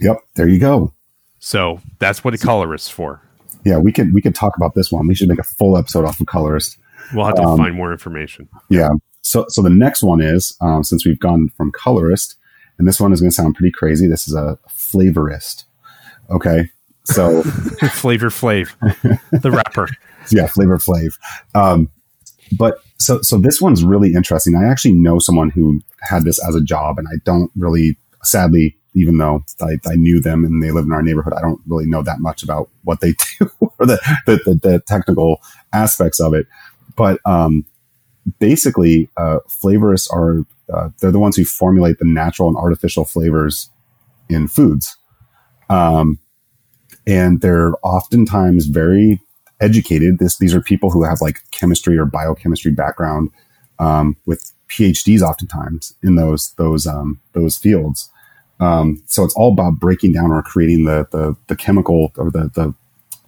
Yep, 0.00 0.18
there 0.36 0.48
you 0.48 0.58
go. 0.58 0.92
So 1.40 1.80
that's 1.98 2.24
what 2.24 2.34
a 2.34 2.38
color 2.38 2.74
is 2.74 2.88
for. 2.88 3.20
Yeah, 3.64 3.78
we 3.78 3.92
could 3.92 4.12
we 4.14 4.20
could 4.22 4.34
talk 4.34 4.56
about 4.56 4.74
this 4.74 4.92
one. 4.92 5.06
We 5.06 5.14
should 5.14 5.28
make 5.28 5.38
a 5.38 5.42
full 5.44 5.76
episode 5.76 6.04
off 6.04 6.20
of 6.20 6.26
colorist. 6.26 6.78
We'll 7.14 7.26
have 7.26 7.34
to 7.36 7.42
Um, 7.42 7.58
find 7.58 7.74
more 7.74 7.92
information. 7.92 8.48
Yeah. 8.70 8.90
So 9.22 9.46
so 9.48 9.60
the 9.62 9.70
next 9.70 10.02
one 10.02 10.20
is 10.20 10.56
um, 10.60 10.84
since 10.84 11.04
we've 11.06 11.18
gone 11.18 11.48
from 11.56 11.72
colorist, 11.72 12.36
and 12.78 12.88
this 12.88 13.00
one 13.00 13.12
is 13.12 13.20
going 13.20 13.30
to 13.30 13.34
sound 13.34 13.54
pretty 13.54 13.70
crazy. 13.70 14.06
This 14.06 14.26
is 14.26 14.34
a 14.34 14.58
flavorist. 14.68 15.64
Okay. 16.30 16.70
So 17.04 17.42
Flavor 17.92 18.30
Flav, 18.30 18.74
the 19.42 19.50
rapper. 19.50 19.88
yeah, 20.30 20.46
Flavor 20.46 20.78
Flav. 20.78 21.18
Um, 21.54 21.90
but 22.52 22.78
so 22.98 23.20
so 23.20 23.38
this 23.38 23.60
one's 23.60 23.84
really 23.84 24.14
interesting. 24.14 24.56
I 24.56 24.66
actually 24.68 24.94
know 24.94 25.18
someone 25.18 25.50
who 25.50 25.80
had 26.00 26.24
this 26.24 26.42
as 26.46 26.54
a 26.54 26.62
job, 26.62 26.98
and 26.98 27.06
I 27.08 27.16
don't 27.24 27.50
really, 27.56 27.96
sadly, 28.22 28.76
even 28.94 29.18
though 29.18 29.44
I, 29.60 29.78
I 29.86 29.96
knew 29.96 30.20
them 30.20 30.44
and 30.44 30.62
they 30.62 30.70
live 30.70 30.84
in 30.84 30.92
our 30.92 31.02
neighborhood, 31.02 31.34
I 31.34 31.40
don't 31.40 31.60
really 31.66 31.86
know 31.86 32.02
that 32.02 32.20
much 32.20 32.42
about 32.42 32.70
what 32.84 33.00
they 33.00 33.12
do 33.38 33.50
or 33.60 33.86
the, 33.86 33.98
the, 34.26 34.36
the, 34.44 34.54
the 34.62 34.82
technical 34.86 35.42
aspects 35.72 36.20
of 36.20 36.32
it. 36.32 36.46
But 36.96 37.20
um, 37.26 37.66
basically, 38.38 39.08
uh, 39.16 39.40
flavorists 39.48 40.10
are 40.12 40.46
uh, 40.72 40.88
they're 41.00 41.12
the 41.12 41.18
ones 41.18 41.36
who 41.36 41.44
formulate 41.44 41.98
the 41.98 42.04
natural 42.04 42.48
and 42.48 42.56
artificial 42.56 43.04
flavors 43.04 43.70
in 44.28 44.48
foods, 44.48 44.96
um, 45.68 46.18
and 47.06 47.40
they're 47.40 47.74
oftentimes 47.82 48.66
very 48.66 49.20
educated. 49.60 50.18
This 50.18 50.38
these 50.38 50.54
are 50.54 50.60
people 50.60 50.90
who 50.90 51.04
have 51.04 51.20
like 51.20 51.40
chemistry 51.50 51.98
or 51.98 52.06
biochemistry 52.06 52.72
background 52.72 53.30
um, 53.78 54.16
with 54.26 54.52
PhDs, 54.68 55.20
oftentimes 55.20 55.94
in 56.02 56.16
those 56.16 56.54
those 56.54 56.86
um, 56.86 57.20
those 57.32 57.56
fields. 57.56 58.10
Um, 58.60 59.02
so 59.06 59.24
it's 59.24 59.34
all 59.34 59.52
about 59.52 59.80
breaking 59.80 60.12
down 60.12 60.30
or 60.30 60.42
creating 60.42 60.84
the 60.84 61.06
the, 61.10 61.36
the 61.48 61.56
chemical 61.56 62.12
or 62.16 62.30
the, 62.30 62.50
the, 62.54 62.74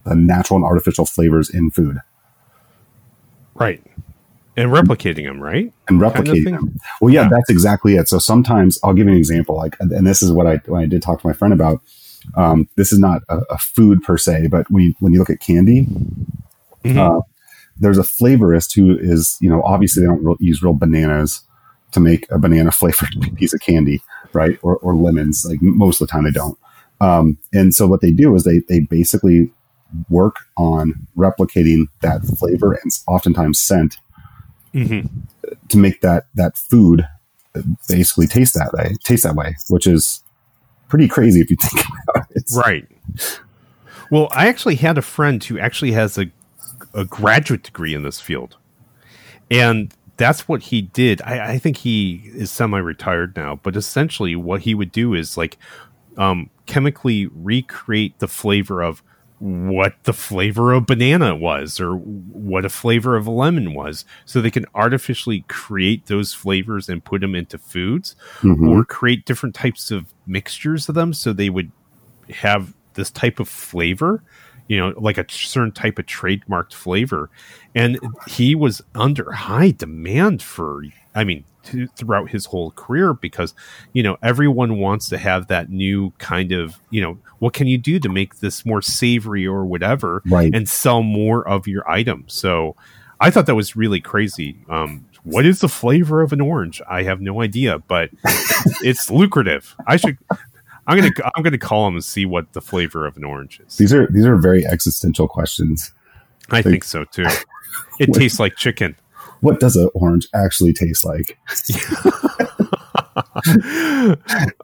the 0.04 0.14
natural 0.14 0.56
and 0.56 0.64
artificial 0.64 1.04
flavors 1.04 1.50
in 1.50 1.70
food. 1.70 1.98
Right. 3.54 3.82
And 4.56 4.70
replicating 4.70 5.24
them, 5.24 5.40
right? 5.40 5.72
And 5.88 6.00
replicating 6.00 6.44
kind 6.44 6.56
of 6.56 6.60
them. 6.60 6.80
Well, 7.00 7.12
yeah, 7.12 7.22
yeah, 7.22 7.28
that's 7.28 7.50
exactly 7.50 7.96
it. 7.96 8.08
So 8.08 8.18
sometimes 8.18 8.78
I'll 8.82 8.94
give 8.94 9.06
you 9.06 9.12
an 9.12 9.18
example. 9.18 9.56
Like, 9.56 9.76
and 9.80 10.06
this 10.06 10.22
is 10.22 10.32
what 10.32 10.46
I 10.46 10.56
when 10.66 10.82
I 10.82 10.86
did 10.86 11.02
talk 11.02 11.20
to 11.20 11.26
my 11.26 11.32
friend 11.32 11.52
about. 11.52 11.82
Um, 12.34 12.68
this 12.74 12.92
is 12.92 12.98
not 12.98 13.22
a, 13.28 13.38
a, 13.50 13.58
food 13.58 14.02
per 14.02 14.18
se, 14.18 14.48
but 14.48 14.68
when 14.68 14.82
you, 14.82 14.94
when 14.98 15.12
you 15.12 15.20
look 15.20 15.30
at 15.30 15.38
candy, 15.38 15.86
mm-hmm. 16.84 16.98
uh, 16.98 17.20
there's 17.78 17.98
a 17.98 18.02
flavorist 18.02 18.74
who 18.74 18.98
is, 18.98 19.38
you 19.40 19.48
know, 19.48 19.62
obviously 19.62 20.02
they 20.02 20.08
don't 20.08 20.24
real, 20.24 20.36
use 20.40 20.60
real 20.60 20.72
bananas 20.72 21.42
to 21.92 22.00
make 22.00 22.28
a 22.32 22.38
banana 22.38 22.72
flavored 22.72 23.10
piece 23.36 23.54
of 23.54 23.60
candy, 23.60 24.02
right? 24.32 24.58
Or, 24.62 24.76
or 24.78 24.92
lemons. 24.94 25.46
Like 25.48 25.62
most 25.62 26.00
of 26.00 26.08
the 26.08 26.10
time 26.10 26.24
they 26.24 26.32
don't. 26.32 26.58
Um, 27.00 27.38
and 27.52 27.74
so 27.74 27.86
what 27.86 28.00
they 28.00 28.10
do 28.10 28.34
is 28.34 28.44
they 28.44 28.60
they 28.68 28.80
basically 28.80 29.50
work 30.08 30.36
on 30.56 31.06
replicating 31.16 31.88
that 32.00 32.22
flavor 32.22 32.72
and 32.72 32.90
oftentimes 33.06 33.60
scent 33.60 33.98
mm-hmm. 34.76 35.06
to 35.68 35.78
make 35.78 36.00
that 36.00 36.26
that 36.34 36.56
food 36.56 37.06
basically 37.88 38.26
taste 38.26 38.54
that 38.54 38.72
way, 38.72 38.94
taste 39.02 39.24
that 39.24 39.34
way, 39.34 39.56
which 39.68 39.86
is 39.86 40.22
pretty 40.88 41.08
crazy 41.08 41.40
if 41.40 41.50
you 41.50 41.56
think 41.56 41.86
about 42.08 42.26
it. 42.30 42.44
Right. 42.54 42.86
Well, 44.10 44.28
I 44.32 44.48
actually 44.48 44.76
had 44.76 44.98
a 44.98 45.02
friend 45.02 45.42
who 45.42 45.58
actually 45.58 45.92
has 45.92 46.18
a 46.18 46.30
a 46.94 47.04
graduate 47.04 47.62
degree 47.62 47.94
in 47.94 48.02
this 48.02 48.20
field, 48.20 48.56
and 49.50 49.92
that's 50.16 50.48
what 50.48 50.62
he 50.62 50.82
did. 50.82 51.20
I, 51.22 51.52
I 51.52 51.58
think 51.58 51.78
he 51.78 52.22
is 52.34 52.50
semi-retired 52.50 53.36
now, 53.36 53.60
but 53.62 53.76
essentially, 53.76 54.36
what 54.36 54.62
he 54.62 54.74
would 54.74 54.92
do 54.92 55.14
is 55.14 55.36
like 55.36 55.58
um, 56.16 56.50
chemically 56.66 57.26
recreate 57.26 58.18
the 58.18 58.28
flavor 58.28 58.82
of 58.82 59.02
what 59.38 59.94
the 60.04 60.12
flavor 60.12 60.72
of 60.72 60.86
banana 60.86 61.36
was 61.36 61.78
or 61.78 61.94
what 61.94 62.64
a 62.64 62.70
flavor 62.70 63.16
of 63.16 63.26
a 63.26 63.30
lemon 63.30 63.74
was 63.74 64.04
so 64.24 64.40
they 64.40 64.50
can 64.50 64.64
artificially 64.74 65.44
create 65.46 66.06
those 66.06 66.32
flavors 66.32 66.88
and 66.88 67.04
put 67.04 67.20
them 67.20 67.34
into 67.34 67.58
foods 67.58 68.16
mm-hmm. 68.40 68.68
or 68.68 68.84
create 68.84 69.26
different 69.26 69.54
types 69.54 69.90
of 69.90 70.14
mixtures 70.26 70.88
of 70.88 70.94
them 70.94 71.12
so 71.12 71.32
they 71.32 71.50
would 71.50 71.70
have 72.30 72.74
this 72.94 73.10
type 73.10 73.38
of 73.38 73.48
flavor 73.48 74.22
you 74.68 74.78
know 74.78 74.92
like 74.96 75.18
a 75.18 75.24
certain 75.28 75.72
type 75.72 75.98
of 75.98 76.06
trademarked 76.06 76.72
flavor. 76.72 77.30
And 77.74 77.98
he 78.26 78.54
was 78.54 78.82
under 78.94 79.32
high 79.32 79.70
demand 79.70 80.42
for 80.42 80.82
i 81.14 81.24
mean 81.24 81.44
to, 81.66 81.86
throughout 81.88 82.30
his 82.30 82.46
whole 82.46 82.70
career 82.72 83.12
because 83.12 83.54
you 83.92 84.02
know 84.02 84.16
everyone 84.22 84.78
wants 84.78 85.08
to 85.08 85.18
have 85.18 85.48
that 85.48 85.68
new 85.68 86.12
kind 86.18 86.52
of 86.52 86.78
you 86.90 87.00
know 87.00 87.18
what 87.38 87.52
can 87.52 87.66
you 87.66 87.76
do 87.76 87.98
to 87.98 88.08
make 88.08 88.38
this 88.38 88.64
more 88.64 88.80
savory 88.80 89.46
or 89.46 89.66
whatever 89.66 90.22
right. 90.26 90.54
and 90.54 90.66
sell 90.68 91.02
more 91.02 91.46
of 91.46 91.68
your 91.68 91.88
item? 91.90 92.24
So 92.28 92.76
i 93.20 93.30
thought 93.30 93.46
that 93.46 93.54
was 93.54 93.76
really 93.76 94.00
crazy. 94.00 94.56
Um, 94.68 95.06
what 95.24 95.44
is 95.44 95.58
the 95.58 95.68
flavor 95.68 96.22
of 96.22 96.32
an 96.32 96.40
orange? 96.40 96.80
I 96.88 97.02
have 97.02 97.20
no 97.20 97.42
idea 97.42 97.78
but 97.80 98.10
it's 98.82 99.10
lucrative. 99.10 99.74
I 99.86 99.96
should 99.96 100.18
i'm 100.86 100.96
gonna 100.96 101.10
i'm 101.34 101.42
gonna 101.42 101.58
call 101.58 101.86
him 101.86 101.94
and 101.94 102.04
see 102.04 102.26
what 102.26 102.52
the 102.52 102.60
flavor 102.60 103.06
of 103.06 103.16
an 103.16 103.24
orange 103.24 103.60
is 103.60 103.76
these 103.76 103.92
are 103.92 104.06
these 104.08 104.24
are 104.24 104.36
very 104.36 104.66
existential 104.66 105.28
questions 105.28 105.92
i 106.50 106.56
like, 106.56 106.64
think 106.64 106.84
so 106.84 107.04
too 107.04 107.26
it 107.98 108.12
tastes 108.12 108.38
like 108.38 108.56
chicken 108.56 108.96
what 109.40 109.60
does 109.60 109.76
an 109.76 109.90
orange 109.94 110.28
actually 110.34 110.72
taste 110.72 111.04
like? 111.04 111.38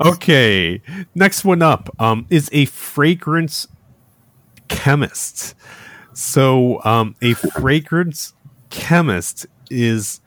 okay, 0.04 0.82
next 1.14 1.44
one 1.44 1.62
up 1.62 1.88
um, 1.98 2.26
is 2.30 2.48
a 2.52 2.64
fragrance 2.66 3.68
chemist. 4.68 5.54
So, 6.14 6.82
um, 6.84 7.16
a 7.22 7.34
fragrance 7.34 8.34
chemist 8.70 9.46
is 9.70 10.20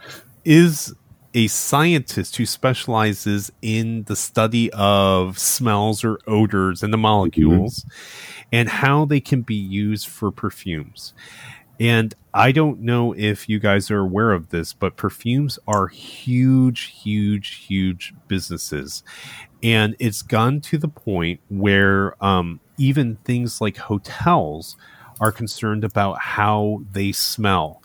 is 0.44 0.94
a 1.36 1.48
scientist 1.48 2.38
who 2.38 2.46
specializes 2.46 3.52
in 3.62 4.04
the 4.04 4.16
study 4.16 4.72
of 4.72 5.38
smells 5.38 6.04
or 6.04 6.18
odors 6.26 6.82
and 6.82 6.94
the 6.94 6.98
molecules 6.98 7.80
mm-hmm. 7.80 8.42
and 8.54 8.70
how 8.70 9.04
they 9.04 9.20
can 9.20 9.42
be 9.42 9.54
used 9.54 10.08
for 10.08 10.32
perfumes. 10.32 11.14
And 11.78 12.16
I 12.34 12.54
don't 12.54 12.80
know 12.80 13.12
if 13.12 13.50
you 13.50 13.60
guys 13.60 13.92
are 13.92 14.00
aware 14.00 14.32
of 14.32 14.50
this, 14.50 14.72
but 14.72 14.96
perfumes 14.96 15.60
are 15.68 15.88
huge, 15.88 16.84
huge, 17.04 17.66
huge 17.66 18.14
businesses. 18.30 19.04
And 19.62 19.94
it's 20.00 20.22
gone 20.22 20.62
to 20.62 20.78
the 20.78 20.88
point 20.88 21.42
where 21.50 22.16
um, 22.24 22.62
even 22.78 23.18
things 23.26 23.60
like 23.60 23.76
hotels 23.76 24.78
are 25.20 25.32
concerned 25.32 25.84
about 25.84 26.20
how 26.20 26.82
they 26.92 27.12
smell. 27.12 27.82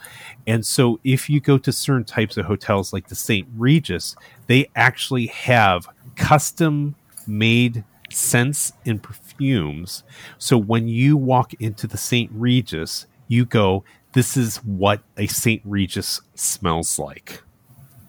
And 0.46 0.64
so 0.64 0.98
if 1.04 1.30
you 1.30 1.40
go 1.40 1.58
to 1.58 1.72
certain 1.72 2.04
types 2.04 2.36
of 2.36 2.46
hotels 2.46 2.92
like 2.92 3.08
the 3.08 3.14
St. 3.14 3.48
Regis, 3.56 4.16
they 4.46 4.68
actually 4.74 5.26
have 5.26 5.88
custom 6.16 6.96
made 7.26 7.84
scents 8.10 8.72
and 8.84 9.02
perfumes. 9.02 10.02
So 10.38 10.58
when 10.58 10.88
you 10.88 11.16
walk 11.16 11.54
into 11.54 11.86
the 11.86 11.98
St. 11.98 12.30
Regis, 12.34 13.06
you 13.28 13.44
go, 13.44 13.84
this 14.12 14.36
is 14.36 14.56
what 14.58 15.02
a 15.16 15.26
St. 15.26 15.62
Regis 15.64 16.20
smells 16.34 16.98
like. 16.98 17.42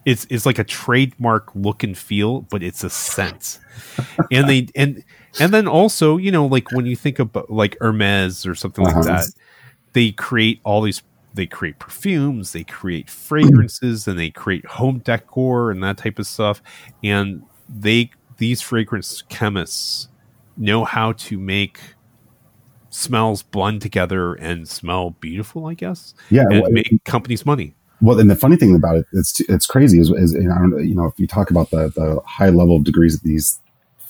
It's 0.04 0.26
it's 0.32 0.48
like 0.48 0.58
a 0.58 0.64
trademark 0.64 1.54
look 1.54 1.84
and 1.84 1.96
feel, 1.96 2.42
but 2.42 2.64
it's 2.64 2.84
a 2.84 2.90
scent. 2.90 3.60
and 4.32 4.50
they 4.50 4.68
and 4.76 5.04
and 5.40 5.54
then 5.54 5.68
also, 5.68 6.18
you 6.18 6.32
know, 6.32 6.46
like 6.46 6.72
when 6.72 6.86
you 6.86 6.96
think 6.96 7.20
about 7.20 7.50
like 7.50 7.78
Hermes 7.80 8.46
or 8.46 8.56
something 8.56 8.86
uh-huh. 8.86 8.98
like 8.98 9.06
that, 9.06 9.30
they 9.94 10.12
create 10.12 10.60
all 10.64 10.82
these 10.82 11.02
they 11.34 11.46
create 11.46 11.80
perfumes, 11.80 12.52
they 12.52 12.64
create 12.64 13.10
fragrances, 13.10 14.08
and 14.08 14.20
they 14.20 14.30
create 14.30 14.66
home 14.66 15.00
decor 15.00 15.72
and 15.72 15.82
that 15.84 15.98
type 15.98 16.20
of 16.20 16.28
stuff. 16.28 16.62
And 17.04 17.44
they 17.70 18.12
these 18.38 18.62
fragrance 18.62 19.24
chemists 19.30 20.10
know 20.58 20.84
how 20.84 21.14
to 21.14 21.38
make 21.38 21.80
smells 22.90 23.44
blend 23.44 23.82
together 23.82 24.34
and 24.34 24.68
smell 24.68 25.12
beautiful, 25.12 25.68
I 25.68 25.74
guess. 25.74 26.14
Yeah, 26.30 26.44
and 26.50 26.62
well, 26.62 26.72
make 26.72 27.04
companies 27.06 27.46
money. 27.46 27.76
Well, 28.02 28.20
and 28.20 28.30
the 28.30 28.36
funny 28.36 28.58
thing 28.58 28.76
about 28.76 28.98
it, 28.98 29.06
it's 29.14 29.40
it's 29.42 29.66
crazy 29.66 30.00
is, 30.00 30.10
is 30.10 30.34
you 30.34 30.44
know, 30.44 30.78
you 30.80 30.96
know 30.96 31.06
if 31.06 31.18
you 31.18 31.28
talk 31.28 31.50
about 31.50 31.70
the 31.70 31.90
the 31.96 32.20
high 32.26 32.50
level 32.50 32.76
of 32.76 32.84
degrees 32.84 33.20
that 33.20 33.26
these 33.26 33.61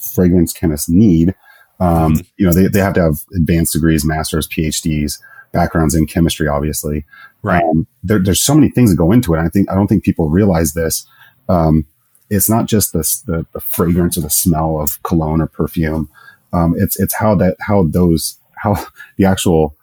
fragrance 0.01 0.53
chemists 0.53 0.89
need, 0.89 1.35
um, 1.79 2.13
mm-hmm. 2.13 2.21
you 2.37 2.45
know 2.45 2.53
they, 2.53 2.67
they 2.67 2.79
have 2.79 2.93
to 2.93 3.01
have 3.01 3.23
advanced 3.35 3.73
degrees, 3.73 4.05
masters, 4.05 4.47
PhDs, 4.47 5.19
backgrounds 5.51 5.95
in 5.95 6.05
chemistry, 6.05 6.47
obviously. 6.47 7.05
Right. 7.41 7.63
Um, 7.63 7.87
there, 8.03 8.19
there's 8.19 8.41
so 8.41 8.53
many 8.53 8.69
things 8.69 8.91
that 8.91 8.97
go 8.97 9.11
into 9.11 9.33
it. 9.33 9.39
I 9.39 9.49
think 9.49 9.69
I 9.69 9.75
don't 9.75 9.87
think 9.87 10.03
people 10.03 10.29
realize 10.29 10.73
this. 10.73 11.05
Um, 11.49 11.85
it's 12.29 12.49
not 12.49 12.65
just 12.65 12.93
this, 12.93 13.21
the 13.21 13.45
the 13.51 13.59
fragrance 13.59 14.17
or 14.17 14.21
the 14.21 14.29
smell 14.29 14.79
of 14.79 15.01
cologne 15.03 15.41
or 15.41 15.47
perfume. 15.47 16.09
Um, 16.53 16.75
it's 16.77 16.99
it's 16.99 17.15
how 17.15 17.35
that 17.35 17.57
how 17.59 17.83
those 17.83 18.37
how 18.55 18.75
the 19.17 19.25
actual 19.25 19.75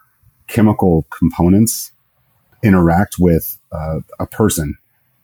chemical 0.46 1.06
components 1.10 1.92
interact 2.62 3.16
with 3.18 3.58
uh, 3.72 4.00
a 4.18 4.26
person 4.26 4.78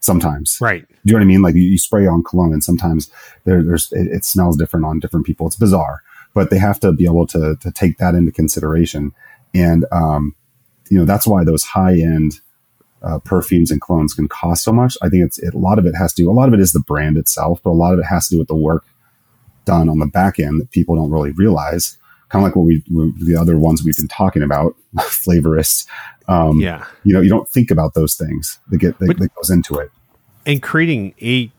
sometimes. 0.04 0.58
Right. 0.60 0.86
Do 0.88 0.94
you 1.04 1.12
know 1.12 1.18
what 1.18 1.24
I 1.24 1.26
mean? 1.26 1.42
Like 1.42 1.54
you, 1.54 1.62
you 1.62 1.78
spray 1.78 2.06
on 2.06 2.22
cologne 2.22 2.52
and 2.52 2.62
sometimes 2.62 3.10
there, 3.44 3.62
there's, 3.62 3.92
it, 3.92 4.08
it, 4.08 4.24
smells 4.24 4.56
different 4.56 4.86
on 4.86 5.00
different 5.00 5.26
people. 5.26 5.46
It's 5.46 5.56
bizarre, 5.56 6.02
but 6.34 6.50
they 6.50 6.58
have 6.58 6.80
to 6.80 6.92
be 6.92 7.04
able 7.04 7.26
to, 7.28 7.56
to 7.60 7.72
take 7.72 7.98
that 7.98 8.14
into 8.14 8.32
consideration. 8.32 9.12
And, 9.54 9.86
um, 9.92 10.34
you 10.90 10.98
know, 10.98 11.04
that's 11.04 11.26
why 11.26 11.44
those 11.44 11.64
high 11.64 11.94
end, 11.94 12.40
uh, 13.02 13.18
perfumes 13.18 13.70
and 13.70 13.80
colognes 13.80 14.16
can 14.16 14.28
cost 14.28 14.64
so 14.64 14.72
much. 14.72 14.96
I 15.02 15.08
think 15.08 15.24
it's, 15.24 15.38
it, 15.38 15.54
a 15.54 15.58
lot 15.58 15.78
of 15.78 15.86
it 15.86 15.94
has 15.94 16.12
to 16.14 16.22
do, 16.22 16.30
a 16.30 16.32
lot 16.32 16.48
of 16.48 16.54
it 16.54 16.60
is 16.60 16.72
the 16.72 16.80
brand 16.80 17.16
itself, 17.16 17.60
but 17.62 17.70
a 17.70 17.72
lot 17.72 17.92
of 17.92 17.98
it 17.98 18.06
has 18.06 18.28
to 18.28 18.36
do 18.36 18.38
with 18.38 18.48
the 18.48 18.54
work 18.54 18.84
done 19.64 19.88
on 19.88 19.98
the 19.98 20.06
back 20.06 20.38
end 20.38 20.60
that 20.60 20.70
people 20.70 20.94
don't 20.94 21.10
really 21.10 21.32
realize 21.32 21.98
kind 22.34 22.42
of 22.42 22.48
like 22.48 22.56
what 22.56 22.64
we 22.64 22.82
the 23.24 23.36
other 23.38 23.56
ones 23.56 23.84
we've 23.84 23.96
been 23.96 24.08
talking 24.08 24.42
about, 24.42 24.74
flavorists, 24.96 25.86
Um, 26.28 26.58
yeah. 26.60 26.84
You 27.04 27.12
know, 27.14 27.20
you 27.20 27.28
don't 27.28 27.48
think 27.48 27.70
about 27.70 27.94
those 27.94 28.14
things 28.14 28.58
that 28.68 28.78
get 28.78 28.98
that, 28.98 29.06
But- 29.08 29.18
that 29.18 29.34
goes 29.34 29.50
into 29.50 29.76
it. 29.76 29.90
and 30.46 30.62
creating 30.62 31.14
a 31.22 31.50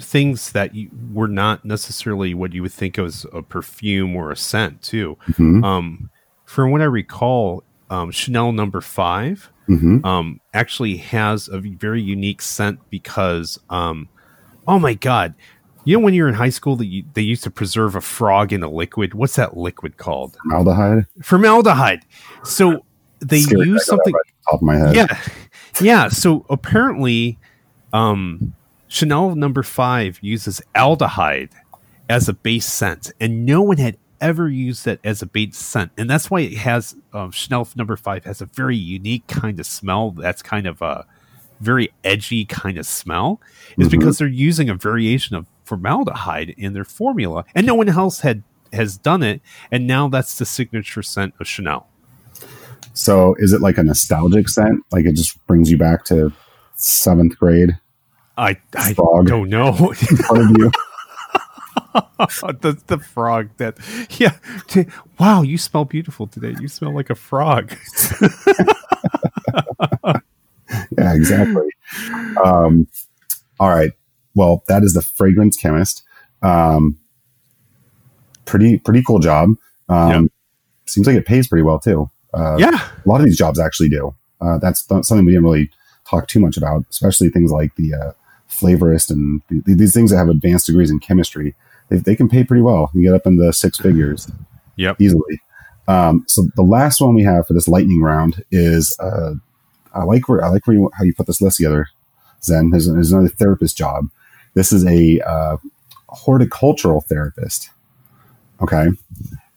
things 0.00 0.50
that 0.52 0.74
you, 0.74 0.90
were 1.12 1.28
not 1.28 1.64
necessarily 1.64 2.34
what 2.34 2.52
you 2.52 2.62
would 2.62 2.72
think 2.72 2.98
of 2.98 3.06
as 3.06 3.26
a 3.32 3.42
perfume 3.42 4.16
or 4.16 4.32
a 4.32 4.36
scent 4.36 4.82
too. 4.82 5.16
Mhm. 5.32 5.62
Um, 5.64 6.10
from 6.44 6.70
what 6.72 6.80
I 6.80 6.84
recall, 6.86 7.62
um, 7.90 8.10
Chanel 8.10 8.50
Number 8.52 8.80
Five 8.80 9.50
Mhm. 9.68 10.04
um, 10.04 10.40
actually 10.54 10.96
has 10.96 11.48
a 11.48 11.60
very 11.60 12.02
unique 12.02 12.42
scent 12.42 12.80
because, 12.90 13.60
um, 13.70 14.08
oh 14.66 14.78
my 14.80 14.94
god, 14.94 15.34
you 15.84 15.96
know 15.96 16.02
when 16.04 16.14
you're 16.14 16.26
in 16.28 16.34
high 16.34 16.48
school 16.50 16.74
that 16.76 17.02
they 17.14 17.22
used 17.22 17.44
to 17.44 17.50
preserve 17.50 17.94
a 17.94 18.00
frog 18.00 18.52
in 18.52 18.62
a 18.62 18.68
liquid. 18.68 19.14
What's 19.14 19.36
that 19.36 19.56
liquid 19.56 19.98
called? 19.98 20.36
Formaldehyde. 20.42 21.06
Formaldehyde. 21.22 22.00
So 22.42 22.84
they 23.22 23.40
Scary 23.40 23.66
use 23.68 23.86
that 23.86 23.94
I 23.94 23.96
got 23.96 24.04
something. 24.04 24.14
right 24.14 24.20
off 24.20 24.26
the 24.26 24.50
top 24.50 24.54
of 24.54 24.62
my 24.62 24.76
head. 24.76 24.94
Yeah, 24.96 25.20
yeah. 25.80 26.08
So 26.08 26.44
apparently, 26.50 27.38
um, 27.92 28.54
Chanel 28.88 29.34
Number 29.34 29.62
Five 29.62 30.18
uses 30.22 30.60
aldehyde 30.74 31.50
as 32.08 32.28
a 32.28 32.32
base 32.34 32.66
scent, 32.66 33.12
and 33.20 33.46
no 33.46 33.62
one 33.62 33.78
had 33.78 33.96
ever 34.20 34.48
used 34.48 34.84
that 34.84 35.00
as 35.04 35.20
a 35.22 35.26
base 35.26 35.56
scent, 35.56 35.90
and 35.98 36.08
that's 36.08 36.30
why 36.30 36.40
it 36.42 36.56
has 36.58 36.94
um, 37.12 37.30
Chanel 37.30 37.66
Number 37.76 37.96
Five 37.96 38.24
has 38.24 38.40
a 38.40 38.46
very 38.46 38.76
unique 38.76 39.26
kind 39.26 39.58
of 39.58 39.66
smell. 39.66 40.10
That's 40.12 40.42
kind 40.42 40.66
of 40.66 40.80
a 40.82 41.06
very 41.60 41.92
edgy 42.04 42.44
kind 42.44 42.76
of 42.78 42.86
smell, 42.86 43.40
is 43.78 43.88
Mhm. 43.88 43.92
because 43.92 44.18
they're 44.18 44.26
using 44.28 44.68
a 44.68 44.74
variation 44.74 45.36
of 45.36 45.46
formaldehyde 45.64 46.50
in 46.58 46.72
their 46.72 46.84
formula, 46.84 47.44
and 47.54 47.66
no 47.66 47.74
one 47.74 47.88
else 47.88 48.20
had 48.20 48.42
has 48.72 48.96
done 48.96 49.22
it, 49.22 49.40
and 49.70 49.86
now 49.86 50.08
that's 50.08 50.38
the 50.38 50.46
signature 50.46 51.02
scent 51.02 51.34
of 51.38 51.46
Chanel. 51.46 51.86
So 52.94 53.34
is 53.38 53.52
it 53.52 53.60
like 53.60 53.78
a 53.78 53.82
nostalgic 53.82 54.48
scent? 54.48 54.84
Like 54.92 55.06
it 55.06 55.14
just 55.14 55.44
brings 55.46 55.70
you 55.70 55.78
back 55.78 56.04
to 56.06 56.32
seventh 56.76 57.38
grade 57.38 57.78
I 58.36 58.56
I 58.76 58.94
Frog. 58.94 59.26
don't 59.26 59.48
know. 59.50 59.72
part 60.26 60.40
of 60.40 60.50
you? 60.58 60.70
the 62.60 62.80
the 62.86 62.98
frog 62.98 63.50
that 63.58 63.76
yeah. 64.18 64.36
T- 64.68 64.86
wow, 65.20 65.42
you 65.42 65.58
smell 65.58 65.84
beautiful 65.84 66.26
today. 66.26 66.54
You 66.60 66.68
smell 66.68 66.94
like 66.94 67.10
a 67.10 67.14
frog. 67.14 67.74
yeah, 70.98 71.14
exactly. 71.14 71.68
Um, 72.42 72.86
all 73.60 73.68
right. 73.68 73.92
Well, 74.34 74.62
that 74.68 74.82
is 74.82 74.94
the 74.94 75.02
fragrance 75.02 75.56
chemist. 75.56 76.02
Um, 76.40 76.98
pretty 78.46 78.78
pretty 78.78 79.02
cool 79.02 79.18
job. 79.18 79.50
Um, 79.88 80.30
Seems 80.86 81.06
like 81.06 81.16
it 81.16 81.26
pays 81.26 81.46
pretty 81.48 81.62
well 81.62 81.78
too. 81.78 82.10
Uh, 82.34 82.56
yeah. 82.58 82.88
a 83.04 83.08
lot 83.08 83.20
of 83.20 83.26
these 83.26 83.36
jobs 83.38 83.58
actually 83.60 83.88
do. 83.88 84.14
Uh, 84.40 84.58
that's 84.58 84.82
th- 84.84 85.04
something 85.04 85.24
we 85.26 85.32
didn't 85.32 85.44
really 85.44 85.70
talk 86.08 86.26
too 86.28 86.40
much 86.40 86.56
about, 86.56 86.84
especially 86.90 87.28
things 87.28 87.52
like 87.52 87.74
the 87.76 87.94
uh, 87.94 88.12
flavorist 88.50 89.10
and 89.10 89.40
th- 89.48 89.62
these 89.78 89.94
things 89.94 90.10
that 90.10 90.16
have 90.16 90.28
advanced 90.28 90.66
degrees 90.66 90.90
in 90.90 90.98
chemistry. 90.98 91.54
They, 91.88 91.96
they 91.98 92.16
can 92.16 92.28
pay 92.28 92.42
pretty 92.44 92.62
well. 92.62 92.90
You 92.94 93.02
get 93.02 93.14
up 93.14 93.26
in 93.26 93.36
the 93.36 93.52
six 93.52 93.78
figures 93.78 94.30
Yep. 94.76 95.00
easily. 95.00 95.40
Um, 95.88 96.24
so 96.26 96.44
the 96.56 96.62
last 96.62 97.00
one 97.00 97.14
we 97.14 97.22
have 97.24 97.46
for 97.46 97.52
this 97.52 97.68
lightning 97.68 98.00
round 98.00 98.42
is 98.50 98.96
uh, 99.00 99.34
I 99.94 100.04
like 100.04 100.28
where 100.28 100.42
I 100.44 100.48
like 100.48 100.66
where 100.66 100.76
you, 100.76 100.90
how 100.94 101.04
you 101.04 101.12
put 101.14 101.26
this 101.26 101.42
list 101.42 101.58
together, 101.58 101.88
Zen. 102.42 102.70
There's, 102.70 102.86
there's 102.90 103.12
another 103.12 103.28
therapist 103.28 103.76
job. 103.76 104.08
This 104.54 104.72
is 104.72 104.86
a 104.86 105.20
uh, 105.20 105.56
horticultural 106.08 107.00
therapist. 107.02 107.70
Okay. 108.62 108.88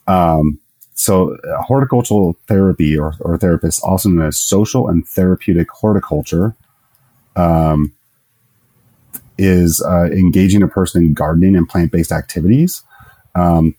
Um, 0.08 0.60
so 0.96 1.36
uh, 1.36 1.62
horticultural 1.62 2.36
therapy 2.48 2.98
or, 2.98 3.14
or 3.20 3.38
therapist, 3.38 3.84
also 3.84 4.10
known 4.10 4.28
as 4.28 4.38
social 4.38 4.88
and 4.88 5.08
therapeutic 5.08 5.70
horticulture, 5.70 6.56
um, 7.36 7.94
is 9.38 9.81
uh, 9.81 10.05
engaging 10.05 10.64
a 10.64 10.68
person 10.68 11.03
in 11.03 11.14
gardening 11.14 11.55
and 11.55 11.70
plant-based 11.70 12.12
activities. 12.12 12.81
Um, 13.36 13.75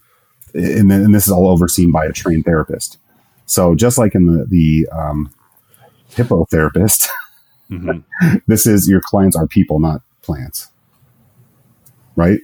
and, 0.55 0.91
then, 0.91 1.03
and 1.03 1.15
this 1.15 1.27
is 1.27 1.33
all 1.33 1.49
overseen 1.49 1.91
by 1.91 2.05
a 2.05 2.13
trained 2.13 2.45
therapist. 2.45 2.99
So 3.47 3.75
just 3.75 3.99
like 3.99 4.15
in 4.15 4.27
the, 4.27 4.45
the 4.45 4.89
um, 4.93 5.33
hippotherapist, 6.15 7.09
Mhm. 7.71 8.05
this 8.47 8.67
is 8.67 8.89
your 8.89 9.01
clients 9.01 9.37
are 9.37 9.47
people, 9.47 9.81
not 9.81 10.03
plants. 10.23 10.69
Right? 12.15 12.41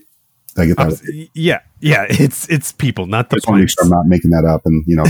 I 0.59 0.67
get 0.67 0.77
that? 0.77 0.87
Um, 0.89 1.29
yeah, 1.35 1.61
yeah. 1.81 2.07
It's 2.11 2.49
it's 2.49 2.73
people, 2.73 3.07
not 3.07 3.27
I 3.27 3.29
the 3.31 3.37
just 3.37 3.47
want 3.49 3.59
to 3.59 3.63
make 3.63 3.69
plants. 3.69 3.75
sure 3.75 3.85
I'm 3.85 3.91
not 3.91 4.07
making 4.07 4.31
that 4.33 4.45
up 4.45 4.67
and, 4.67 4.85
you 4.87 4.97
know, 4.97 5.05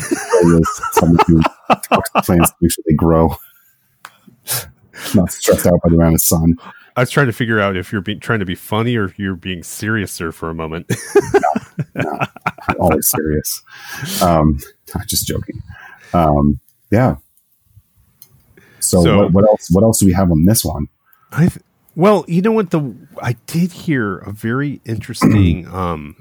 someone 0.92 1.18
who 1.26 1.42
talks 1.88 2.11
to 2.11 2.22
plants 2.22 2.50
to 2.50 2.57
make 2.61 2.70
sure 2.72 2.85
they 2.87 2.94
grow. 2.94 3.35
not 5.14 5.33
stressed 5.33 5.66
out 5.66 5.81
by 5.83 5.88
the 5.90 5.96
amount 5.96 6.14
of 6.14 6.22
sun. 6.22 6.55
I 6.96 7.00
was 7.00 7.11
trying 7.11 7.26
to 7.26 7.33
figure 7.33 7.59
out 7.59 7.76
if 7.76 7.90
you're 7.90 8.02
being 8.02 8.20
trying 8.20 8.38
to 8.40 8.44
be 8.44 8.55
funny 8.55 8.96
or 8.96 9.05
if 9.07 9.18
you're 9.18 9.35
being 9.35 9.62
serious 9.62 10.16
there 10.18 10.31
for 10.33 10.50
a 10.50 10.55
moment. 10.55 10.87
I'm 11.96 12.76
always 12.78 13.09
serious. 13.11 13.62
Um, 14.22 14.59
I'm 14.94 15.07
just 15.09 15.26
joking. 15.26 15.61
Um, 16.12 16.61
yeah. 16.90 17.16
So, 18.81 19.02
So- 19.02 19.18
what, 19.18 19.33
what 19.33 19.44
else? 19.44 19.68
What 19.70 19.83
else 19.85 19.98
do 20.00 20.07
we 20.07 20.12
have 20.12 20.31
on 20.31 20.44
this 20.44 20.64
one? 20.64 20.88
I 21.33 21.46
th- 21.48 21.62
well, 21.94 22.24
you 22.28 22.42
know 22.42 22.52
what 22.52 22.70
the 22.70 22.94
I 23.22 23.35
did 23.46 23.72
hear 23.72 24.18
a 24.18 24.33
very 24.33 24.81
interesting 24.85 25.66
um 25.72 26.16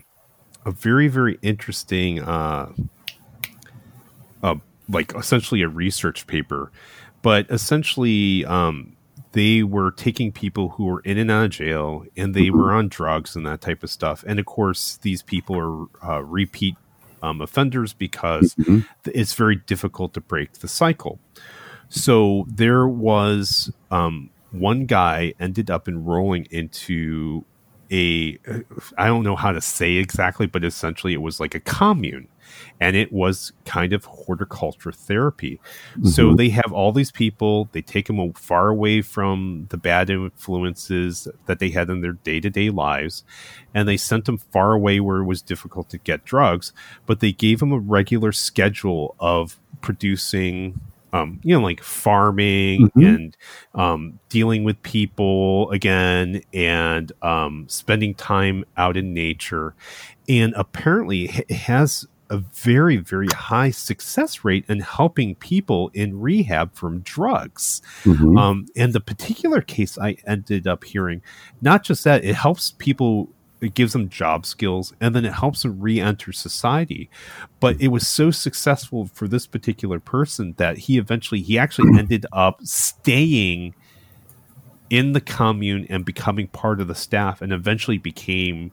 a 0.65 0.71
very 0.71 1.07
very 1.07 1.39
interesting 1.41 2.19
uh 2.21 2.71
uh 4.43 4.55
like 4.89 5.13
essentially 5.15 5.61
a 5.61 5.67
research 5.69 6.27
paper 6.27 6.71
but 7.21 7.49
essentially 7.49 8.45
um 8.45 8.95
they 9.33 9.63
were 9.63 9.91
taking 9.91 10.31
people 10.31 10.69
who 10.69 10.85
were 10.85 10.99
in 11.01 11.17
and 11.17 11.31
out 11.31 11.45
of 11.45 11.51
jail 11.51 12.03
and 12.17 12.33
they 12.35 12.49
were 12.51 12.71
on 12.73 12.89
drugs 12.89 13.35
and 13.35 13.45
that 13.45 13.61
type 13.61 13.81
of 13.81 13.89
stuff 13.89 14.23
and 14.27 14.39
of 14.39 14.45
course 14.45 14.97
these 15.01 15.23
people 15.23 15.57
are 15.57 15.85
uh, 16.07 16.21
repeat 16.23 16.75
um, 17.23 17.39
offenders 17.41 17.93
because 17.93 18.55
Mhm. 18.59 18.83
th- 19.03 19.15
it's 19.15 19.33
very 19.33 19.55
difficult 19.55 20.13
to 20.15 20.21
break 20.21 20.53
the 20.53 20.67
cycle. 20.67 21.19
So 21.87 22.45
there 22.47 22.87
was 22.87 23.71
um, 23.91 24.31
one 24.51 24.85
guy 24.85 25.33
ended 25.39 25.69
up 25.71 25.87
enrolling 25.87 26.47
into 26.51 27.45
a 27.91 28.37
I 28.97 29.07
don't 29.07 29.23
know 29.23 29.35
how 29.35 29.51
to 29.51 29.59
say 29.59 29.93
exactly, 29.95 30.47
but 30.47 30.63
essentially 30.63 31.13
it 31.13 31.21
was 31.21 31.41
like 31.41 31.53
a 31.55 31.59
commune, 31.59 32.29
and 32.79 32.95
it 32.95 33.11
was 33.11 33.51
kind 33.65 33.91
of 33.91 34.05
horticulture 34.05 34.93
therapy. 34.93 35.59
So 36.03 36.31
Mhm. 36.31 36.37
they 36.37 36.49
have 36.49 36.71
all 36.71 36.93
these 36.93 37.11
people. 37.11 37.67
They 37.73 37.81
take 37.81 38.07
them 38.07 38.31
far 38.31 38.69
away 38.69 39.01
from 39.01 39.65
the 39.71 39.77
bad 39.77 40.09
influences 40.09 41.27
that 41.47 41.59
they 41.59 41.69
had 41.71 41.89
in 41.89 41.99
their 41.99 42.13
day 42.13 42.39
to 42.39 42.49
day 42.49 42.69
lives, 42.69 43.25
and 43.73 43.89
they 43.89 43.97
sent 43.97 44.23
them 44.23 44.37
far 44.37 44.71
away 44.71 45.01
where 45.01 45.17
it 45.17 45.25
was 45.25 45.41
difficult 45.41 45.89
to 45.89 45.97
get 45.97 46.23
drugs. 46.23 46.71
But 47.05 47.19
they 47.19 47.33
gave 47.33 47.59
them 47.59 47.73
a 47.73 47.79
regular 47.79 48.31
schedule 48.31 49.15
of 49.19 49.59
producing, 49.81 50.79
um, 51.13 51.39
you 51.43 51.53
know, 51.57 51.63
like 51.63 51.81
farming 51.83 52.89
Mhm. 52.95 53.15
and 53.15 53.37
um, 53.75 54.19
dealing 54.29 54.63
with 54.63 54.81
people 54.83 55.69
again, 55.71 56.41
and 56.53 57.11
um, 57.21 57.65
spending 57.67 58.13
time 58.15 58.63
out 58.77 58.95
in 58.97 59.13
nature. 59.13 59.73
And 60.29 60.53
apparently, 60.55 61.25
it 61.25 61.51
has 61.51 62.07
a 62.29 62.37
very, 62.53 62.95
very 62.95 63.27
high 63.35 63.71
success 63.71 64.45
rate 64.45 64.63
in 64.69 64.79
helping 64.79 65.35
people 65.35 65.91
in 65.93 66.17
rehab 66.17 66.73
from 66.73 67.01
drugs. 67.01 67.81
Mhm. 68.05 68.39
Um, 68.39 68.65
and 68.77 68.93
the 68.93 69.01
particular 69.01 69.59
case 69.61 69.97
I 69.97 70.15
ended 70.25 70.65
up 70.65 70.85
hearing, 70.85 71.21
not 71.61 71.83
just 71.83 72.05
that, 72.05 72.23
it 72.23 72.35
helps 72.35 72.71
people, 72.77 73.27
it 73.61 73.73
gives 73.75 73.93
them 73.93 74.09
job 74.09 74.45
skills, 74.45 74.93
and 74.99 75.15
then 75.15 75.23
it 75.23 75.33
helps 75.33 75.61
them 75.61 75.79
re 75.79 75.99
enter 75.99 76.31
society. 76.33 77.09
But 77.59 77.79
it 77.79 77.89
was 77.89 78.07
so 78.07 78.31
successful 78.31 79.07
for 79.13 79.27
this 79.27 79.45
particular 79.47 79.99
person 79.99 80.55
that 80.57 80.77
he 80.77 80.97
eventually, 80.97 81.41
he 81.41 81.57
actually 81.59 81.91
ended 81.99 82.25
up 82.33 82.59
staying 82.63 83.75
in 84.89 85.13
the 85.13 85.21
commune 85.21 85.87
and 85.89 86.03
becoming 86.03 86.47
part 86.47 86.81
of 86.81 86.87
the 86.87 86.95
staff 86.95 87.41
and 87.41 87.53
eventually 87.53 87.97
became 87.97 88.71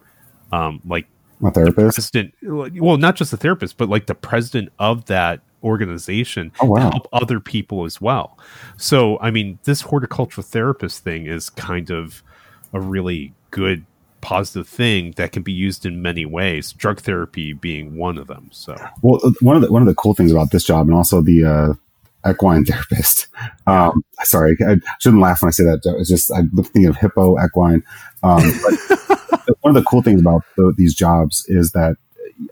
um, 0.53 0.81
like 0.85 1.07
a 1.45 1.51
therapist. 1.53 1.95
president 1.95 2.35
well 2.43 2.97
not 2.97 3.15
just 3.15 3.33
a 3.33 3.37
therapist 3.37 3.77
but 3.77 3.89
like 3.89 4.07
the 4.07 4.15
president 4.17 4.69
of 4.81 5.05
that 5.05 5.41
organization 5.63 6.51
Oh, 6.61 6.67
to 6.67 6.71
wow. 6.73 6.91
help 6.91 7.07
other 7.13 7.39
people 7.39 7.85
as 7.85 8.01
well 8.01 8.37
so 8.77 9.17
i 9.21 9.31
mean 9.31 9.61
this 9.63 9.81
horticultural 9.83 10.45
therapist 10.45 11.05
thing 11.05 11.27
is 11.27 11.49
kind 11.51 11.91
of 11.91 12.25
a 12.73 12.81
really 12.81 13.33
good 13.53 13.87
positive 14.21 14.69
thing 14.69 15.13
that 15.17 15.33
can 15.33 15.43
be 15.43 15.53
used 15.53 15.87
in 15.87 16.03
many 16.03 16.27
ways 16.27 16.73
drug 16.73 17.01
therapy 17.01 17.53
being 17.53 17.97
one 17.97 18.19
of 18.19 18.27
them 18.27 18.49
so 18.53 18.77
Well, 19.03 19.21
one 19.41 19.57
of 19.57 19.63
the 19.63 19.73
one 19.73 19.83
of 19.83 19.87
the 19.87 19.95
cool 19.95 20.15
things 20.15 20.33
about 20.33 20.51
this 20.51 20.65
job, 20.65 20.87
and 20.87 20.95
also 20.95 21.21
the 21.21 21.45
uh, 21.45 22.31
equine 22.31 22.65
therapist. 22.67 23.29
Um, 23.67 24.05
sorry, 24.23 24.57
I 24.67 24.77
shouldn't 25.01 25.23
laugh 25.23 25.43
when 25.43 25.49
I 25.49 25.53
say 25.53 25.65
that. 25.65 25.81
It's 25.99 26.09
just 26.09 26.33
I'm 26.33 26.51
thinking 26.51 26.87
of 26.87 26.97
hippo, 26.97 27.43
equine. 27.43 27.83
Um, 28.23 28.43
but 28.63 29.57
one 29.61 29.77
of 29.77 29.83
the 29.83 29.87
cool 29.89 30.03
things 30.03 30.21
about 30.21 30.43
the, 30.57 30.75
these 30.77 30.95
jobs 30.95 31.45
is 31.49 31.73
that 31.73 31.97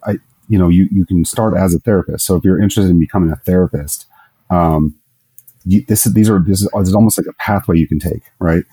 I, 0.04 0.18
you 0.48 0.58
know, 0.58 0.68
you 0.68 0.88
you 0.90 1.04
can 1.06 1.24
start 1.24 1.56
as 1.56 1.74
a 1.74 1.78
therapist. 1.78 2.26
So 2.26 2.36
if 2.36 2.44
you're 2.44 2.60
interested 2.60 2.90
in 2.90 3.00
becoming 3.00 3.30
a 3.30 3.36
therapist, 3.36 4.06
um, 4.50 4.94
you, 5.64 5.84
this 5.88 6.04
these 6.04 6.30
are 6.30 6.40
this 6.40 6.62
is, 6.62 6.68
this 6.72 6.88
is 6.88 6.94
almost 6.94 7.18
like 7.18 7.26
a 7.26 7.32
pathway 7.34 7.78
you 7.78 7.88
can 7.88 7.98
take, 7.98 8.22
right? 8.38 8.64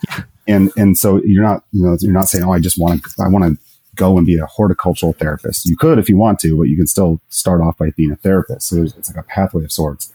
And 0.48 0.72
and 0.76 0.98
so 0.98 1.22
you're 1.24 1.44
not 1.44 1.64
you 1.72 1.84
know 1.84 1.98
you're 2.00 2.14
not 2.14 2.28
saying 2.28 2.44
oh 2.44 2.52
I 2.52 2.60
just 2.60 2.78
want 2.78 3.04
to 3.04 3.24
I 3.24 3.30
want 3.30 3.46
to 3.46 3.64
go 3.96 4.18
and 4.18 4.26
be 4.26 4.38
a 4.38 4.46
horticultural 4.46 5.14
therapist. 5.14 5.66
You 5.66 5.78
could 5.78 6.00
if 6.00 6.10
you 6.10 6.18
want 6.18 6.40
to, 6.40 6.58
but 6.58 6.64
you 6.64 6.76
can 6.76 6.88
still 6.88 7.22
start 7.30 7.62
off 7.62 7.78
by 7.78 7.92
being 7.92 8.12
a 8.12 8.16
therapist. 8.18 8.68
So 8.68 8.84
it's 8.84 9.10
like 9.10 9.24
a 9.24 9.28
pathway 9.28 9.64
of 9.64 9.72
sorts. 9.72 10.12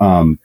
Um, 0.00 0.38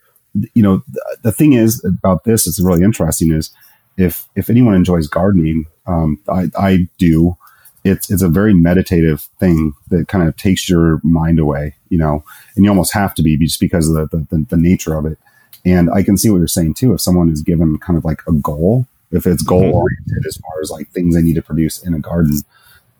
you 0.53 0.61
know, 0.61 0.83
the, 0.87 1.17
the 1.23 1.31
thing 1.31 1.53
is 1.53 1.83
about 1.83 2.23
this 2.23 2.47
is 2.47 2.61
really 2.61 2.83
interesting 2.83 3.31
is 3.31 3.51
if 3.97 4.27
if 4.35 4.49
anyone 4.49 4.75
enjoys 4.75 5.07
gardening, 5.07 5.65
um, 5.85 6.19
I, 6.29 6.49
I 6.57 6.87
do. 6.97 7.35
It's 7.83 8.11
it's 8.11 8.21
a 8.21 8.29
very 8.29 8.53
meditative 8.53 9.21
thing 9.39 9.73
that 9.89 10.07
kind 10.07 10.27
of 10.27 10.35
takes 10.35 10.69
your 10.69 10.99
mind 11.03 11.39
away, 11.39 11.75
you 11.89 11.97
know, 11.97 12.23
and 12.55 12.65
you 12.65 12.69
almost 12.69 12.93
have 12.93 13.15
to 13.15 13.23
be 13.23 13.37
just 13.37 13.59
because 13.59 13.89
of 13.89 14.09
the, 14.09 14.17
the, 14.29 14.45
the 14.49 14.57
nature 14.57 14.95
of 14.95 15.05
it. 15.05 15.17
And 15.65 15.89
I 15.89 16.03
can 16.03 16.17
see 16.17 16.29
what 16.29 16.37
you're 16.37 16.47
saying 16.47 16.75
too. 16.75 16.93
If 16.93 17.01
someone 17.01 17.29
is 17.29 17.41
given 17.41 17.77
kind 17.79 17.97
of 17.97 18.05
like 18.05 18.21
a 18.27 18.33
goal, 18.33 18.87
if 19.11 19.25
it's 19.25 19.43
goal 19.43 19.61
mm-hmm. 19.61 19.73
oriented 19.73 20.25
as 20.27 20.37
far 20.37 20.61
as 20.61 20.69
like 20.69 20.89
things 20.89 21.15
they 21.15 21.21
need 21.21 21.35
to 21.35 21.41
produce 21.41 21.83
in 21.83 21.93
a 21.93 21.99
garden, 21.99 22.41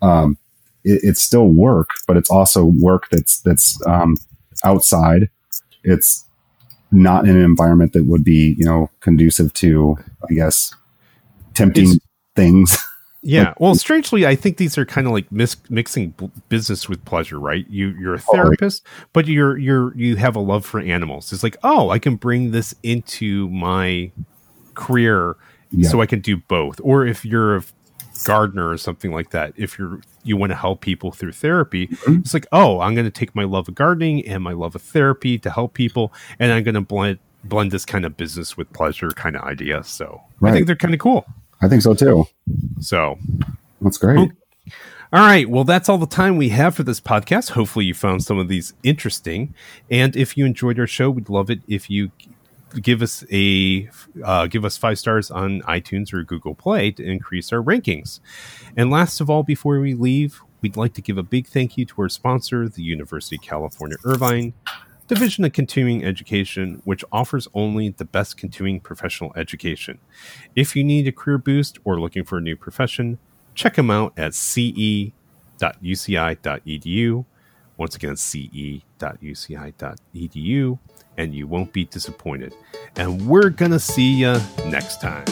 um, 0.02 0.38
it, 0.84 1.00
it's 1.02 1.20
still 1.20 1.48
work, 1.48 1.90
but 2.06 2.16
it's 2.16 2.30
also 2.30 2.64
work 2.64 3.08
that's 3.10 3.40
that's 3.40 3.78
um, 3.86 4.16
outside. 4.64 5.28
It's 5.84 6.24
not 6.90 7.24
in 7.24 7.36
an 7.36 7.44
environment 7.44 7.92
that 7.92 8.04
would 8.04 8.24
be 8.24 8.54
you 8.58 8.64
know 8.64 8.90
conducive 9.00 9.52
to, 9.54 9.96
I 10.28 10.34
guess, 10.34 10.74
tempting 11.54 11.92
it's, 11.92 12.06
things. 12.34 12.78
Yeah. 13.20 13.48
like, 13.48 13.54
well, 13.60 13.74
strangely, 13.74 14.26
I 14.26 14.36
think 14.36 14.58
these 14.58 14.78
are 14.78 14.86
kind 14.86 15.06
of 15.06 15.12
like 15.12 15.30
mis- 15.32 15.56
mixing 15.68 16.10
b- 16.10 16.30
business 16.48 16.88
with 16.88 17.04
pleasure, 17.04 17.38
right? 17.38 17.66
You 17.68 17.88
you're 17.98 18.14
a 18.14 18.20
therapist, 18.20 18.84
oh, 18.86 19.06
but 19.12 19.26
you're 19.26 19.58
you're 19.58 19.94
you 19.96 20.14
have 20.16 20.36
a 20.36 20.40
love 20.40 20.64
for 20.64 20.80
animals. 20.80 21.32
It's 21.32 21.42
like, 21.42 21.56
oh, 21.64 21.90
I 21.90 21.98
can 21.98 22.14
bring 22.14 22.52
this 22.52 22.76
into 22.84 23.48
my 23.50 24.12
career, 24.74 25.36
yeah. 25.70 25.88
so 25.88 26.00
I 26.00 26.06
can 26.06 26.20
do 26.20 26.36
both. 26.36 26.80
Or 26.82 27.06
if 27.06 27.24
you're 27.24 27.56
a 27.56 27.62
gardener 28.24 28.68
or 28.68 28.76
something 28.76 29.12
like 29.12 29.30
that, 29.30 29.52
if 29.56 29.78
you're 29.78 30.00
you 30.24 30.36
want 30.36 30.50
to 30.50 30.56
help 30.56 30.80
people 30.80 31.10
through 31.10 31.32
therapy, 31.32 31.86
mm-hmm. 31.86 32.20
it's 32.20 32.34
like, 32.34 32.46
oh, 32.52 32.80
I'm 32.80 32.94
going 32.94 33.06
to 33.06 33.10
take 33.10 33.34
my 33.34 33.44
love 33.44 33.68
of 33.68 33.74
gardening 33.74 34.26
and 34.26 34.42
my 34.42 34.52
love 34.52 34.74
of 34.74 34.82
therapy 34.82 35.38
to 35.38 35.50
help 35.50 35.74
people, 35.74 36.12
and 36.38 36.52
I'm 36.52 36.62
going 36.62 36.74
to 36.74 36.80
blend 36.80 37.18
blend 37.44 37.70
this 37.70 37.84
kind 37.84 38.04
of 38.04 38.16
business 38.16 38.56
with 38.56 38.72
pleasure 38.72 39.10
kind 39.10 39.36
of 39.36 39.42
idea. 39.42 39.84
So 39.84 40.20
right. 40.40 40.50
I 40.50 40.54
think 40.54 40.66
they're 40.66 40.76
kind 40.76 40.94
of 40.94 41.00
cool. 41.00 41.24
I 41.60 41.68
think 41.68 41.82
so 41.82 41.94
too. 41.94 42.26
So 42.80 43.18
that's 43.80 43.98
great. 43.98 44.18
Okay. 44.18 44.32
All 45.10 45.20
right. 45.20 45.48
Well, 45.48 45.64
that's 45.64 45.88
all 45.88 45.96
the 45.96 46.06
time 46.06 46.36
we 46.36 46.50
have 46.50 46.74
for 46.74 46.82
this 46.82 47.00
podcast. 47.00 47.52
Hopefully, 47.52 47.86
you 47.86 47.94
found 47.94 48.22
some 48.22 48.38
of 48.38 48.48
these 48.48 48.74
interesting. 48.82 49.54
And 49.90 50.14
if 50.14 50.36
you 50.36 50.44
enjoyed 50.44 50.78
our 50.78 50.86
show, 50.86 51.08
we'd 51.08 51.30
love 51.30 51.48
it 51.48 51.60
if 51.66 51.88
you 51.88 52.10
give 52.80 53.02
us 53.02 53.24
a 53.32 53.88
uh, 54.24 54.46
give 54.46 54.64
us 54.64 54.76
five 54.76 54.98
stars 54.98 55.30
on 55.30 55.62
iTunes 55.62 56.12
or 56.12 56.22
Google 56.22 56.54
Play 56.54 56.90
to 56.92 57.04
increase 57.04 57.52
our 57.52 57.62
rankings. 57.62 58.20
And 58.76 58.90
last 58.90 59.20
of 59.20 59.30
all, 59.30 59.42
before 59.42 59.78
we 59.80 59.94
leave, 59.94 60.40
we'd 60.60 60.76
like 60.76 60.94
to 60.94 61.02
give 61.02 61.18
a 61.18 61.22
big 61.22 61.46
thank 61.46 61.76
you 61.76 61.84
to 61.86 62.02
our 62.02 62.08
sponsor, 62.08 62.68
the 62.68 62.82
University 62.82 63.36
of 63.36 63.42
California 63.42 63.96
Irvine. 64.04 64.54
Division 65.06 65.44
of 65.46 65.52
Continuing 65.54 66.04
Education, 66.04 66.82
which 66.84 67.02
offers 67.10 67.48
only 67.54 67.88
the 67.88 68.04
best 68.04 68.36
continuing 68.36 68.78
professional 68.78 69.32
education. 69.36 69.98
If 70.54 70.76
you 70.76 70.84
need 70.84 71.08
a 71.08 71.12
career 71.12 71.38
boost 71.38 71.78
or 71.82 71.98
looking 71.98 72.24
for 72.24 72.36
a 72.36 72.42
new 72.42 72.56
profession, 72.56 73.18
check 73.54 73.76
them 73.76 73.90
out 73.90 74.12
at 74.18 74.34
ce.uci.edu. 74.34 75.14
Once 77.78 77.96
again, 77.96 78.16
ce.uci.edu, 78.16 78.78
and 81.16 81.34
you 81.34 81.46
won't 81.46 81.72
be 81.72 81.84
disappointed. 81.86 82.54
And 82.96 83.26
we're 83.26 83.50
going 83.50 83.70
to 83.72 83.78
see 83.80 84.12
you 84.12 84.36
next 84.66 85.00
time. 85.00 85.24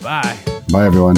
Bye. 0.00 0.38
Bye, 0.70 0.86
everyone. 0.86 1.16